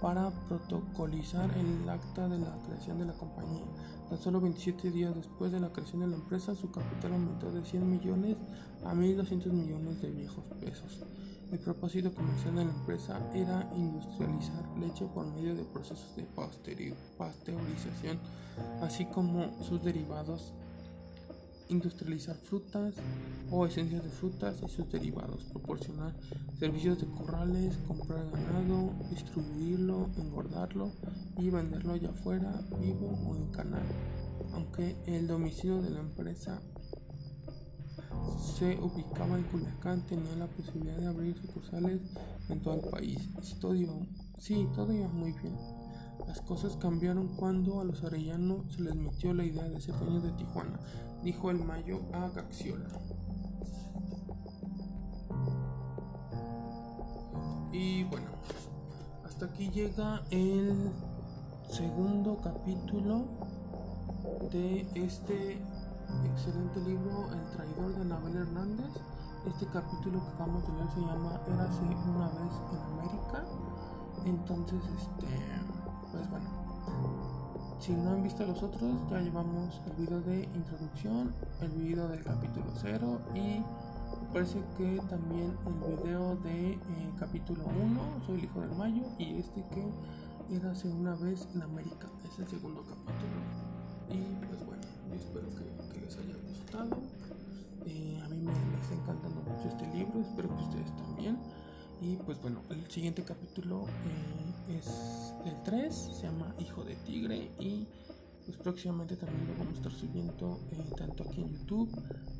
para 0.01 0.29
protocolizar 0.47 1.49
el 1.57 1.89
acta 1.89 2.27
de 2.27 2.39
la 2.39 2.57
creación 2.65 2.99
de 2.99 3.05
la 3.05 3.13
compañía. 3.13 3.65
Tan 4.09 4.19
solo 4.19 4.41
27 4.41 4.91
días 4.91 5.15
después 5.15 5.51
de 5.51 5.59
la 5.59 5.71
creación 5.71 6.01
de 6.01 6.07
la 6.07 6.15
empresa, 6.15 6.55
su 6.55 6.71
capital 6.71 7.13
aumentó 7.13 7.51
de 7.51 7.63
100 7.63 7.89
millones 7.89 8.37
a 8.85 8.93
1.200 8.93 9.51
millones 9.51 10.01
de 10.01 10.09
viejos 10.09 10.43
pesos. 10.59 11.03
El 11.51 11.59
propósito 11.59 12.13
comercial 12.13 12.55
de 12.55 12.65
la 12.65 12.71
empresa 12.71 13.19
era 13.33 13.67
industrializar 13.75 14.63
leche 14.79 15.05
por 15.07 15.25
medio 15.25 15.55
de 15.55 15.63
procesos 15.63 16.15
de 16.15 16.23
pasteurización, 17.17 18.19
así 18.81 19.05
como 19.05 19.61
sus 19.63 19.83
derivados 19.83 20.53
industrializar 21.69 22.35
frutas 22.35 22.95
o 23.51 23.65
esencias 23.65 24.03
de 24.03 24.09
frutas 24.09 24.57
y 24.63 24.69
sus 24.69 24.89
derivados, 24.91 25.45
proporcionar 25.45 26.13
servicios 26.59 26.99
de 26.99 27.07
corrales, 27.07 27.77
comprar 27.87 28.29
ganado, 28.31 28.93
distribuirlo, 29.09 30.09
engordarlo 30.17 30.91
y 31.37 31.49
venderlo 31.49 31.93
allá 31.93 32.09
afuera, 32.09 32.61
vivo 32.79 33.17
o 33.27 33.35
en 33.35 33.47
canal. 33.51 33.83
Aunque 34.53 34.97
el 35.05 35.27
domicilio 35.27 35.81
de 35.81 35.91
la 35.91 35.99
empresa 35.99 36.61
se 38.57 38.77
ubicaba 38.79 39.37
en 39.37 39.43
Culiacán, 39.43 40.05
tenía 40.05 40.35
la 40.35 40.47
posibilidad 40.47 40.97
de 40.97 41.07
abrir 41.07 41.37
sucursales 41.39 42.01
en 42.49 42.61
todo 42.61 42.75
el 42.75 42.89
país. 42.89 43.29
todo 43.59 43.73
sí, 44.37 44.67
todo 44.75 44.91
iba 44.91 45.07
muy 45.07 45.31
bien. 45.33 45.55
Las 46.27 46.41
cosas 46.41 46.75
cambiaron 46.75 47.29
cuando 47.35 47.79
a 47.79 47.85
los 47.85 48.03
arellanos 48.03 48.73
se 48.73 48.81
les 48.81 48.95
metió 48.95 49.33
la 49.33 49.45
idea 49.45 49.63
de 49.63 49.79
ser 49.79 49.97
dueños 49.97 50.23
de 50.23 50.31
Tijuana, 50.33 50.79
dijo 51.23 51.51
el 51.51 51.63
Mayo 51.63 52.01
a 52.13 52.29
Gaxiola. 52.29 52.89
Y 57.71 58.03
bueno, 58.05 58.27
hasta 59.25 59.45
aquí 59.45 59.69
llega 59.69 60.21
el 60.31 60.91
segundo 61.69 62.37
capítulo 62.43 63.25
de 64.51 64.81
este 64.95 65.61
excelente 66.25 66.79
libro 66.81 67.31
El 67.31 67.45
traidor 67.55 67.95
de 67.95 68.05
Nabel 68.05 68.35
Hernández. 68.35 68.89
Este 69.47 69.65
capítulo 69.67 70.19
que 70.19 70.37
vamos 70.39 70.63
a 70.67 70.73
leer 70.73 70.89
se 70.91 70.99
llama 71.01 71.41
Érase 71.47 71.83
una 71.83 72.27
vez 72.27 72.53
en 72.71 72.79
América. 72.79 73.45
Entonces, 74.25 74.81
este, 74.97 75.27
pues 76.11 76.29
bueno, 76.29 76.49
si 77.79 77.93
no 77.93 78.11
han 78.11 78.23
visto 78.23 78.45
los 78.45 78.61
otros, 78.61 78.91
ya 79.09 79.19
llevamos 79.19 79.81
el 79.85 80.05
video 80.05 80.21
de 80.21 80.43
introducción, 80.53 81.33
el 81.61 81.69
video 81.69 82.07
del 82.09 82.23
capítulo 82.23 82.65
0 82.75 83.19
y 83.33 83.63
parece 84.33 84.59
que 84.77 85.01
también 85.09 85.55
el 85.65 86.03
video 86.03 86.35
de 86.43 86.71
eh, 86.73 86.79
capítulo 87.17 87.63
1, 87.65 88.01
Soy 88.25 88.39
el 88.39 88.43
hijo 88.43 88.59
del 88.61 88.75
Mayo, 88.75 89.03
y 89.17 89.37
este 89.37 89.63
que 89.71 90.55
era 90.55 90.71
hace 90.71 90.89
una 90.89 91.15
vez 91.15 91.47
en 91.55 91.61
América, 91.61 92.07
es 92.29 92.39
el 92.39 92.47
segundo 92.49 92.83
capítulo. 92.83 93.39
Y 94.09 94.45
pues 94.45 94.65
bueno, 94.65 94.83
espero 95.13 95.47
que, 95.49 96.01
les 96.01 96.17
haya 96.17 96.35
gustado. 96.49 96.97
Eh, 97.85 98.21
a 98.23 98.27
mí 98.27 98.41
me, 98.41 98.51
está 98.81 98.93
encantando 98.93 99.41
mucho 99.41 99.67
este 99.69 99.87
libro, 99.95 100.19
espero 100.19 100.49
que 100.49 100.63
ustedes 100.63 100.95
también. 100.97 101.37
Y 102.01 102.15
pues 102.15 102.41
bueno, 102.41 102.61
el 102.69 102.89
siguiente 102.89 103.23
capítulo 103.23 103.85
eh, 104.05 104.77
es 104.77 105.33
el 105.45 105.61
3, 105.63 105.93
se 105.93 106.23
llama 106.23 106.55
Hijo 106.59 106.83
de 106.83 106.95
Tigre 106.95 107.51
y 107.59 107.87
pues 108.45 108.57
próximamente 108.57 109.17
también 109.17 109.47
lo 109.47 109.53
vamos 109.57 109.73
a 109.73 109.77
estar 109.77 109.91
subiendo 109.91 110.59
tanto 110.97 111.23
aquí 111.23 111.41
en 111.41 111.49
YouTube 111.51 111.89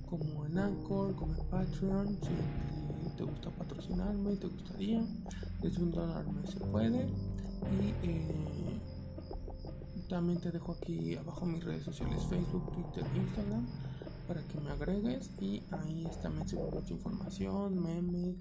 como 0.10 0.46
en 0.46 0.58
Anchor, 0.58 1.14
como 1.16 1.34
en 1.34 1.46
Patreon. 1.50 2.08
Si 2.22 3.18
te, 3.18 3.24
gusta 3.24 3.50
patrocinarme, 3.52 4.38
te 4.38 4.48
gustaría, 4.48 5.04
desde 5.62 5.84
un 5.84 5.92
dólar 5.92 6.26
me 6.26 6.48
se 6.48 6.60
puede. 6.62 7.06
Y 7.06 8.08
eh, 8.08 8.80
también 10.08 10.40
te 10.40 10.52
dejo 10.52 10.72
aquí 10.72 11.18
abajo 11.18 11.46
mis 11.46 11.66
redes 11.66 11.84
sociales: 11.84 12.24
Facebook, 12.30 12.72
Twitter, 12.72 13.06
Instagram 13.14 13.68
para 14.30 14.44
que 14.44 14.60
me 14.60 14.70
agregues 14.70 15.32
y 15.42 15.64
ahí 15.72 16.08
también 16.22 16.48
subo 16.48 16.70
mucha 16.70 16.94
información, 16.94 17.82
memes, 17.82 18.36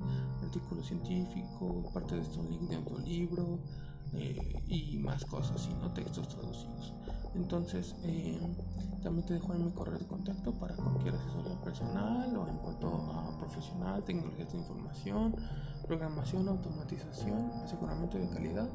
artículos 0.45 0.87
científicos, 0.87 1.91
parte 1.95 2.15
de 2.15 2.21
estos 2.21 2.45
links 2.45 2.69
de 2.69 2.77
audiolibro 2.77 3.59
eh, 4.13 4.63
y 4.69 4.99
más 4.99 5.25
cosas, 5.25 5.67
y 5.67 5.75
no 5.83 5.91
textos 5.95 6.29
traducidos. 6.29 6.93
Entonces, 7.35 7.97
eh, 8.03 8.39
también 9.03 9.27
te 9.27 9.33
dejo 9.33 9.55
en 9.55 9.65
mi 9.65 9.73
correo 9.73 9.99
de 9.99 10.07
contacto 10.07 10.53
para 10.53 10.77
cualquier 10.77 11.15
asesoría 11.15 11.59
personal 11.63 12.37
o 12.37 12.47
en 12.49 12.59
cuanto 12.59 12.89
a 12.89 13.39
profesional, 13.39 14.05
tecnologías 14.05 14.53
de 14.53 14.59
información, 14.59 15.35
programación, 15.87 16.49
automatización, 16.49 17.51
aseguramiento 17.65 18.19
de 18.19 18.29
calidad 18.29 18.69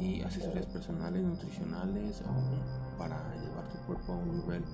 y 0.00 0.22
asesorías 0.22 0.66
personales, 0.66 1.22
nutricionales 1.22 2.22
o 2.22 2.96
para 2.98 3.18
llevar 3.34 3.68
tu 3.70 3.78
cuerpo 3.86 4.14
a 4.14 4.16
un 4.16 4.38
nivel, 4.40 4.64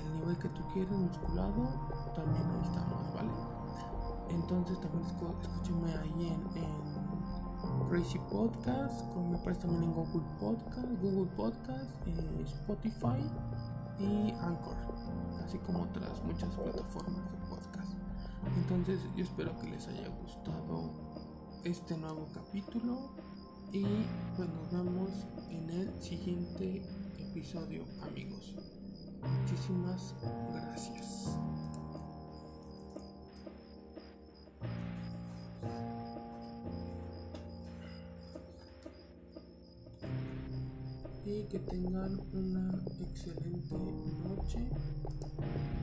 el 0.00 0.12
nivel 0.14 0.38
que 0.38 0.48
tú 0.50 0.62
quieres, 0.72 0.90
musculado, 0.92 1.68
también 2.14 2.42
ahí 2.42 2.62
estamos, 2.62 3.14
¿vale? 3.14 3.30
Entonces 4.28 4.80
también 4.80 5.04
escúchame 5.04 5.94
ahí 5.96 6.28
en 6.28 7.88
Crazy 7.88 8.18
Podcast, 8.30 9.14
me 9.14 9.38
parece 9.38 9.62
también 9.62 9.84
en 9.84 9.92
Google 9.92 10.26
Podcast, 10.40 10.88
Google 11.00 11.30
Podcast, 11.36 12.06
eh, 12.06 12.42
Spotify 12.44 13.22
y 13.98 14.32
Anchor, 14.40 14.76
así 15.44 15.58
como 15.58 15.82
otras 15.82 16.22
muchas 16.24 16.54
plataformas 16.54 17.30
de 17.30 17.38
podcast. 17.48 17.92
Entonces 18.56 19.00
yo 19.16 19.24
espero 19.24 19.56
que 19.58 19.68
les 19.68 19.86
haya 19.88 20.08
gustado 20.22 20.90
este 21.64 21.96
nuevo 21.96 22.26
capítulo 22.34 23.10
y 23.72 23.84
pues 24.36 24.48
nos 24.48 24.70
vemos 24.72 25.10
en 25.50 25.70
el 25.70 26.02
siguiente 26.02 26.82
episodio 27.18 27.84
amigos. 28.02 28.54
Muchísimas 29.22 30.14
gracias. 30.52 31.36
y 41.26 41.42
que 41.48 41.58
tengan 41.58 42.20
una 42.32 42.70
excelente 43.00 43.74
noche 44.22 44.70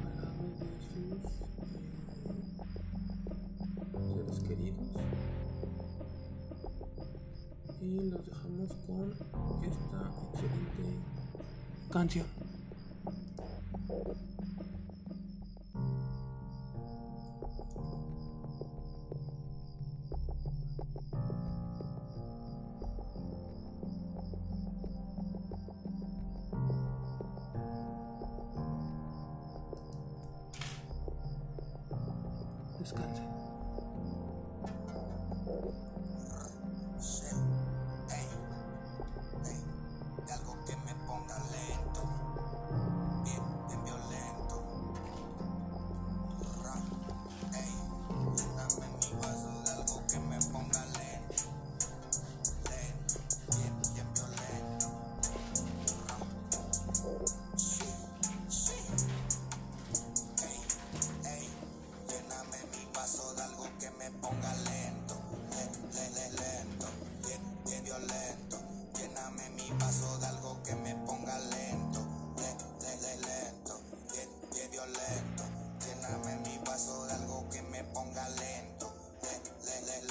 al 0.05 0.15
lado 0.15 0.43
de 0.57 0.67
sus 0.87 1.23
eh, 1.67 1.91
seres 4.13 4.39
queridos 4.47 4.87
y 7.81 8.09
los 8.09 8.25
dejamos 8.25 8.69
con 8.87 9.11
esta 9.65 10.11
excelente 10.31 10.99
canción. 11.91 12.42
Thank 13.93 14.07
you. 14.07 14.32